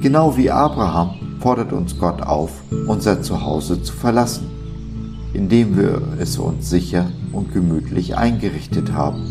Genau 0.00 0.36
wie 0.36 0.50
Abraham 0.50 1.38
fordert 1.38 1.72
uns 1.72 1.96
Gott 1.96 2.20
auf, 2.20 2.50
unser 2.88 3.22
Zuhause 3.22 3.80
zu 3.80 3.92
verlassen, 3.92 4.48
indem 5.34 5.76
wir 5.76 6.02
es 6.18 6.36
uns 6.36 6.68
sicher 6.68 7.12
und 7.30 7.52
gemütlich 7.52 8.16
eingerichtet 8.16 8.92
haben. 8.92 9.22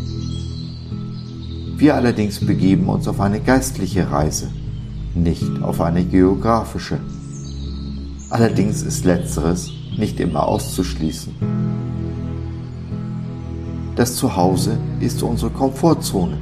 Wir 1.76 1.96
allerdings 1.96 2.40
begeben 2.40 2.88
uns 2.88 3.06
auf 3.06 3.20
eine 3.20 3.40
geistliche 3.40 4.10
Reise, 4.10 4.48
nicht 5.14 5.62
auf 5.62 5.82
eine 5.82 6.02
geografische. 6.02 6.98
Allerdings 8.32 8.80
ist 8.80 9.04
letzteres 9.04 9.70
nicht 9.98 10.18
immer 10.18 10.48
auszuschließen. 10.48 11.34
Das 13.94 14.16
Zuhause 14.16 14.78
ist 15.00 15.22
unsere 15.22 15.50
Komfortzone, 15.50 16.38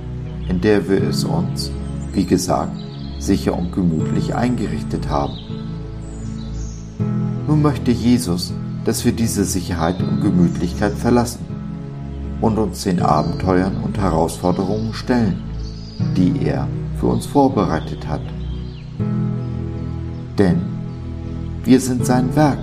in 0.48 0.60
der 0.60 0.88
wir 0.88 1.02
es 1.02 1.24
uns, 1.24 1.72
wie 2.12 2.24
gesagt, 2.24 2.70
sicher 3.18 3.58
und 3.58 3.72
gemütlich 3.72 4.36
eingerichtet 4.36 5.08
haben. 5.08 5.32
Nun 7.48 7.60
möchte 7.60 7.90
Jesus, 7.90 8.54
dass 8.84 9.04
wir 9.04 9.10
diese 9.10 9.44
Sicherheit 9.44 10.00
und 10.00 10.20
Gemütlichkeit 10.20 10.92
verlassen 10.92 11.44
und 12.40 12.56
uns 12.56 12.84
den 12.84 13.02
Abenteuern 13.02 13.78
und 13.82 13.98
Herausforderungen 13.98 14.94
stellen, 14.94 15.42
die 16.16 16.40
er 16.40 16.68
für 17.00 17.06
uns 17.06 17.26
vorbereitet 17.26 18.06
hat. 18.06 18.22
Denn 20.38 20.79
wir 21.64 21.78
sind 21.78 22.06
sein 22.06 22.34
Werk, 22.34 22.58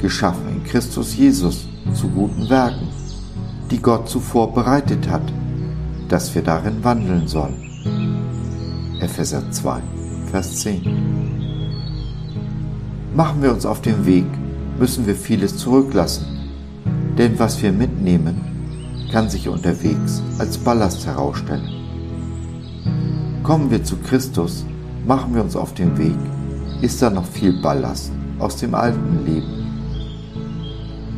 geschaffen 0.00 0.48
in 0.48 0.64
Christus 0.64 1.16
Jesus 1.16 1.66
zu 1.94 2.08
guten 2.08 2.48
Werken, 2.48 2.88
die 3.70 3.82
Gott 3.82 4.08
zuvor 4.08 4.54
bereitet 4.54 5.08
hat, 5.10 5.32
dass 6.08 6.32
wir 6.34 6.42
darin 6.42 6.84
wandeln 6.84 7.26
sollen. 7.26 7.66
Epheser 9.00 9.50
2 9.50 9.82
Vers 10.30 10.60
10. 10.60 10.82
Machen 13.16 13.42
wir 13.42 13.52
uns 13.52 13.66
auf 13.66 13.80
den 13.80 14.06
Weg, 14.06 14.26
müssen 14.78 15.06
wir 15.06 15.16
vieles 15.16 15.56
zurücklassen, 15.56 16.26
denn 17.18 17.38
was 17.38 17.60
wir 17.62 17.72
mitnehmen, 17.72 18.40
kann 19.10 19.28
sich 19.28 19.48
unterwegs 19.48 20.22
als 20.38 20.58
Ballast 20.58 21.04
herausstellen. 21.06 21.68
Kommen 23.42 23.70
wir 23.70 23.82
zu 23.82 23.96
Christus, 23.96 24.64
machen 25.06 25.34
wir 25.34 25.42
uns 25.42 25.56
auf 25.56 25.74
den 25.74 25.98
Weg, 25.98 26.16
ist 26.80 27.02
da 27.02 27.10
noch 27.10 27.26
viel 27.26 27.60
Ballast 27.60 28.12
aus 28.38 28.56
dem 28.56 28.74
alten 28.74 29.24
Leben. 29.24 29.66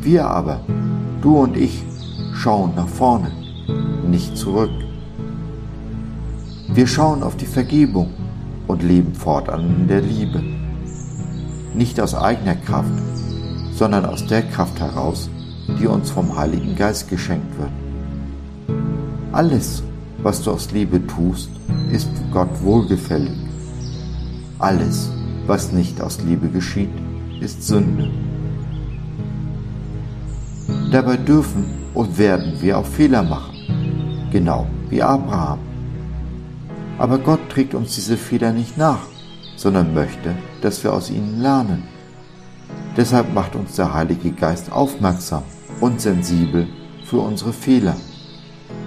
Wir 0.01 0.25
aber, 0.27 0.61
du 1.21 1.37
und 1.37 1.57
ich, 1.57 1.83
schauen 2.33 2.73
nach 2.75 2.87
vorne, 2.87 3.31
nicht 4.07 4.37
zurück. 4.37 4.71
Wir 6.73 6.87
schauen 6.87 7.23
auf 7.23 7.35
die 7.35 7.45
Vergebung 7.45 8.11
und 8.67 8.83
leben 8.83 9.13
fortan 9.13 9.61
in 9.61 9.87
der 9.87 10.01
Liebe. 10.01 10.41
Nicht 11.73 11.99
aus 11.99 12.15
eigener 12.15 12.55
Kraft, 12.55 12.91
sondern 13.73 14.05
aus 14.05 14.25
der 14.25 14.43
Kraft 14.43 14.79
heraus, 14.79 15.29
die 15.79 15.87
uns 15.87 16.09
vom 16.09 16.37
Heiligen 16.37 16.75
Geist 16.75 17.09
geschenkt 17.09 17.57
wird. 17.57 17.71
Alles, 19.31 19.83
was 20.23 20.41
du 20.41 20.51
aus 20.51 20.71
Liebe 20.71 21.05
tust, 21.05 21.49
ist 21.91 22.09
Gott 22.31 22.49
wohlgefällig. 22.61 23.37
Alles, 24.59 25.09
was 25.47 25.71
nicht 25.71 26.01
aus 26.01 26.19
Liebe 26.21 26.47
geschieht, 26.47 26.89
ist 27.39 27.63
Sünde. 27.63 28.09
Dabei 30.91 31.17
dürfen 31.17 31.65
und 31.93 32.17
werden 32.17 32.53
wir 32.61 32.77
auch 32.77 32.85
Fehler 32.85 33.23
machen, 33.23 34.27
genau 34.31 34.67
wie 34.89 35.01
Abraham. 35.01 35.59
Aber 36.97 37.17
Gott 37.17 37.49
trägt 37.49 37.73
uns 37.73 37.95
diese 37.95 38.17
Fehler 38.17 38.51
nicht 38.51 38.77
nach, 38.77 39.07
sondern 39.55 39.93
möchte, 39.93 40.35
dass 40.61 40.83
wir 40.83 40.93
aus 40.93 41.09
ihnen 41.09 41.41
lernen. 41.41 41.83
Deshalb 42.97 43.33
macht 43.33 43.55
uns 43.55 43.75
der 43.75 43.93
Heilige 43.93 44.31
Geist 44.31 44.71
aufmerksam 44.71 45.43
und 45.79 46.01
sensibel 46.01 46.67
für 47.05 47.19
unsere 47.19 47.53
Fehler. 47.53 47.95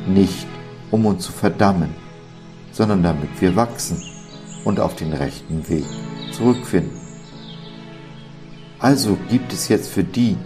Nicht 0.06 0.46
um 0.90 1.06
uns 1.06 1.24
zu 1.24 1.32
verdammen, 1.32 1.90
sondern 2.72 3.02
damit 3.02 3.40
wir 3.40 3.56
wachsen 3.56 4.02
und 4.64 4.80
auf 4.80 4.96
den 4.96 5.12
rechten 5.12 5.68
Weg 5.68 5.84
zurückfinden. 6.32 7.01
Also 8.82 9.16
gibt 9.30 9.52
es 9.52 9.68
jetzt 9.68 9.88
für 9.88 10.02
die, 10.02 10.36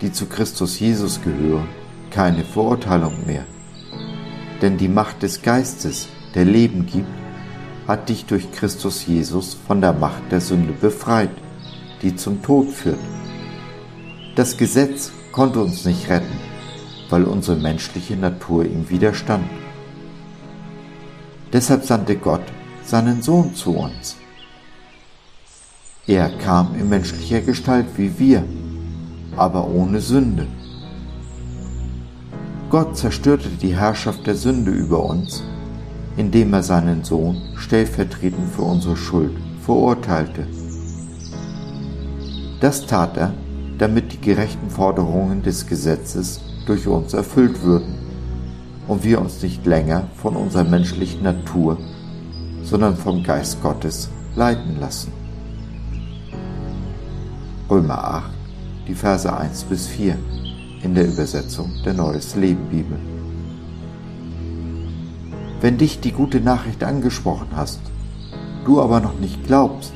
die 0.00 0.10
zu 0.10 0.24
Christus 0.24 0.80
Jesus 0.80 1.20
gehören, 1.20 1.68
keine 2.10 2.42
Verurteilung 2.42 3.26
mehr. 3.26 3.44
Denn 4.62 4.78
die 4.78 4.88
Macht 4.88 5.22
des 5.22 5.42
Geistes, 5.42 6.08
der 6.34 6.46
Leben 6.46 6.86
gibt, 6.86 7.10
hat 7.86 8.08
dich 8.08 8.24
durch 8.24 8.50
Christus 8.50 9.06
Jesus 9.06 9.58
von 9.66 9.82
der 9.82 9.92
Macht 9.92 10.22
der 10.30 10.40
Sünde 10.40 10.72
befreit, 10.72 11.28
die 12.00 12.16
zum 12.16 12.40
Tod 12.40 12.70
führt. 12.70 12.98
Das 14.36 14.56
Gesetz 14.56 15.12
konnte 15.30 15.60
uns 15.60 15.84
nicht 15.84 16.08
retten, 16.08 16.38
weil 17.10 17.24
unsere 17.24 17.58
menschliche 17.58 18.16
Natur 18.16 18.64
ihm 18.64 18.88
widerstand. 18.88 19.44
Deshalb 21.52 21.84
sandte 21.84 22.16
Gott 22.16 22.44
seinen 22.82 23.20
Sohn 23.20 23.54
zu 23.54 23.76
uns. 23.76 24.16
Er 26.08 26.30
kam 26.38 26.74
in 26.74 26.88
menschlicher 26.88 27.40
Gestalt 27.42 27.86
wie 27.96 28.18
wir, 28.18 28.42
aber 29.36 29.68
ohne 29.68 30.00
Sünde. 30.00 30.48
Gott 32.70 32.96
zerstörte 32.96 33.48
die 33.50 33.76
Herrschaft 33.76 34.26
der 34.26 34.34
Sünde 34.34 34.72
über 34.72 35.04
uns, 35.04 35.44
indem 36.16 36.54
er 36.54 36.64
seinen 36.64 37.04
Sohn 37.04 37.40
stellvertretend 37.54 38.50
für 38.50 38.62
unsere 38.62 38.96
Schuld 38.96 39.36
verurteilte. 39.64 40.48
Das 42.58 42.84
tat 42.84 43.16
er, 43.16 43.32
damit 43.78 44.12
die 44.12 44.20
gerechten 44.20 44.70
Forderungen 44.70 45.42
des 45.42 45.68
Gesetzes 45.68 46.40
durch 46.66 46.88
uns 46.88 47.14
erfüllt 47.14 47.62
würden 47.62 47.94
und 48.88 49.04
wir 49.04 49.20
uns 49.20 49.40
nicht 49.40 49.64
länger 49.66 50.08
von 50.16 50.34
unserer 50.34 50.64
menschlichen 50.64 51.22
Natur, 51.22 51.78
sondern 52.64 52.96
vom 52.96 53.22
Geist 53.22 53.62
Gottes 53.62 54.08
leiten 54.34 54.80
lassen. 54.80 55.21
Römer 57.72 58.04
8, 58.04 58.30
die 58.86 58.94
Verse 58.94 59.34
1 59.34 59.64
bis 59.64 59.86
4 59.86 60.18
in 60.82 60.94
der 60.94 61.06
Übersetzung 61.06 61.70
der 61.86 61.94
Neues 61.94 62.36
Leben 62.36 62.68
Bibel. 62.68 62.98
Wenn 65.62 65.78
dich 65.78 65.98
die 65.98 66.12
gute 66.12 66.38
Nachricht 66.42 66.84
angesprochen 66.84 67.48
hast, 67.56 67.80
du 68.66 68.78
aber 68.78 69.00
noch 69.00 69.18
nicht 69.18 69.46
glaubst, 69.46 69.94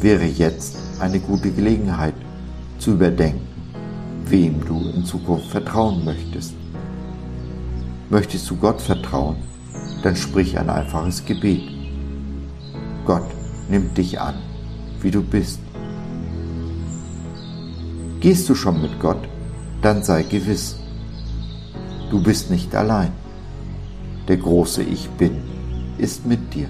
wäre 0.00 0.24
jetzt 0.24 0.76
eine 0.98 1.20
gute 1.20 1.52
Gelegenheit 1.52 2.14
zu 2.80 2.94
überdenken, 2.94 3.46
wem 4.26 4.64
du 4.66 4.80
in 4.90 5.04
Zukunft 5.04 5.46
vertrauen 5.46 6.04
möchtest. 6.04 6.54
Möchtest 8.10 8.50
du 8.50 8.56
Gott 8.56 8.80
vertrauen, 8.80 9.36
dann 10.02 10.16
sprich 10.16 10.58
ein 10.58 10.68
einfaches 10.68 11.24
Gebet. 11.24 11.62
Gott 13.06 13.30
nimmt 13.68 13.96
dich 13.96 14.20
an, 14.20 14.34
wie 15.00 15.12
du 15.12 15.22
bist. 15.22 15.60
Gehst 18.24 18.48
du 18.48 18.54
schon 18.54 18.80
mit 18.80 19.00
Gott, 19.00 19.28
dann 19.82 20.02
sei 20.02 20.22
gewiss, 20.22 20.76
du 22.10 22.22
bist 22.22 22.50
nicht 22.50 22.74
allein. 22.74 23.12
Der 24.28 24.38
große 24.38 24.82
Ich 24.82 25.10
bin 25.10 25.42
ist 25.98 26.24
mit 26.24 26.54
dir. 26.54 26.68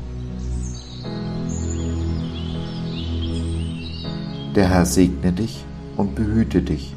Der 4.56 4.68
Herr 4.68 4.84
segne 4.84 5.30
dich 5.30 5.64
und 5.96 6.16
behüte 6.16 6.60
dich. 6.60 6.92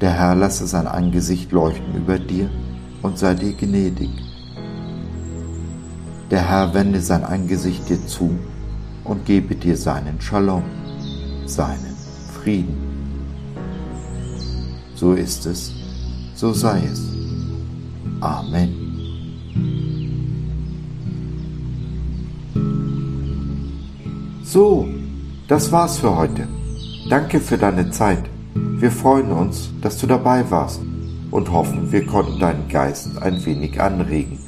Der 0.00 0.10
Herr 0.10 0.34
lasse 0.34 0.66
sein 0.66 0.88
Angesicht 0.88 1.52
leuchten 1.52 1.94
über 1.94 2.18
dir 2.18 2.50
und 3.02 3.18
sei 3.18 3.34
dir 3.34 3.52
gnädig. 3.52 4.10
Der 6.32 6.48
Herr 6.48 6.74
wende 6.74 7.00
sein 7.00 7.22
Angesicht 7.22 7.88
dir 7.88 8.04
zu 8.04 8.36
und 9.04 9.24
gebe 9.26 9.54
dir 9.54 9.76
seinen 9.76 10.20
Shalom, 10.20 10.64
seinen 11.44 11.94
Frieden. 12.32 12.85
So 14.96 15.12
ist 15.12 15.44
es, 15.44 15.74
so 16.34 16.54
sei 16.54 16.82
es. 16.90 17.02
Amen. 18.20 18.74
So, 24.42 24.88
das 25.48 25.70
war's 25.70 25.98
für 25.98 26.16
heute. 26.16 26.48
Danke 27.10 27.40
für 27.40 27.58
deine 27.58 27.90
Zeit. 27.90 28.24
Wir 28.54 28.90
freuen 28.90 29.32
uns, 29.32 29.68
dass 29.82 29.98
du 29.98 30.06
dabei 30.06 30.50
warst 30.50 30.80
und 31.30 31.52
hoffen, 31.52 31.92
wir 31.92 32.06
konnten 32.06 32.40
deinen 32.40 32.66
Geist 32.68 33.20
ein 33.20 33.44
wenig 33.44 33.78
anregen. 33.78 34.38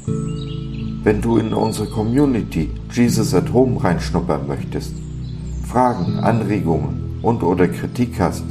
Wenn 1.05 1.21
du 1.21 1.37
in 1.37 1.53
unsere 1.53 1.91
Community 1.91 2.71
Jesus 2.91 3.35
at 3.35 3.53
Home 3.53 3.85
reinschnuppern 3.85 4.47
möchtest, 4.47 4.95
Fragen, 5.67 6.21
Anregungen 6.21 7.19
und 7.21 7.43
oder 7.43 7.69
Kritik 7.69 8.19
hast, 8.19 8.45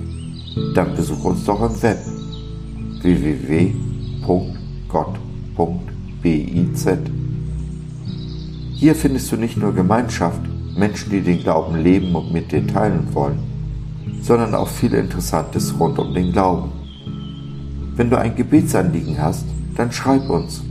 dann 0.73 0.95
besuch 0.95 1.23
uns 1.23 1.45
doch 1.45 1.61
im 1.61 1.81
Web 1.81 1.97
www.gott.biz. 3.01 3.77
Hier 8.73 8.95
findest 8.95 9.31
du 9.31 9.37
nicht 9.37 9.57
nur 9.57 9.73
Gemeinschaft, 9.73 10.41
Menschen, 10.77 11.09
die 11.09 11.21
den 11.21 11.39
Glauben 11.39 11.75
leben 11.81 12.13
und 12.15 12.31
mit 12.31 12.51
dir 12.51 12.65
teilen 12.67 13.07
wollen, 13.13 13.39
sondern 14.21 14.53
auch 14.53 14.67
viel 14.67 14.93
Interessantes 14.93 15.73
rund 15.79 15.97
um 15.97 16.13
den 16.13 16.31
Glauben. 16.31 16.71
Wenn 17.95 18.09
du 18.11 18.17
ein 18.19 18.35
Gebetsanliegen 18.35 19.19
hast, 19.19 19.45
dann 19.75 19.91
schreib 19.91 20.29
uns 20.29 20.61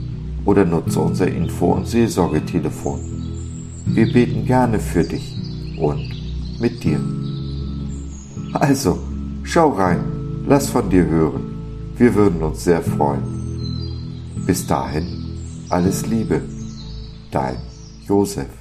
oder 0.45 0.63
nutze 0.63 1.01
unser 1.01 1.27
Info- 1.27 1.73
und 1.73 1.87
Seelsorgetelefon. 1.87 2.99
Wir 3.85 4.11
beten 4.11 4.45
gerne 4.45 4.79
für 4.79 5.03
dich 5.03 5.35
und 5.77 6.09
mit 6.59 6.83
dir. 6.83 6.99
Also, 8.53 8.97
Schau 9.49 9.69
rein, 9.69 10.43
lass 10.45 10.67
von 10.67 10.89
dir 10.89 11.05
hören. 11.05 11.93
Wir 11.95 12.13
würden 12.15 12.43
uns 12.43 12.65
sehr 12.65 12.81
freuen. 12.81 13.23
Bis 14.45 14.67
dahin, 14.67 15.07
alles 15.69 16.05
Liebe. 16.05 16.41
Dein 17.31 17.55
Josef. 18.05 18.56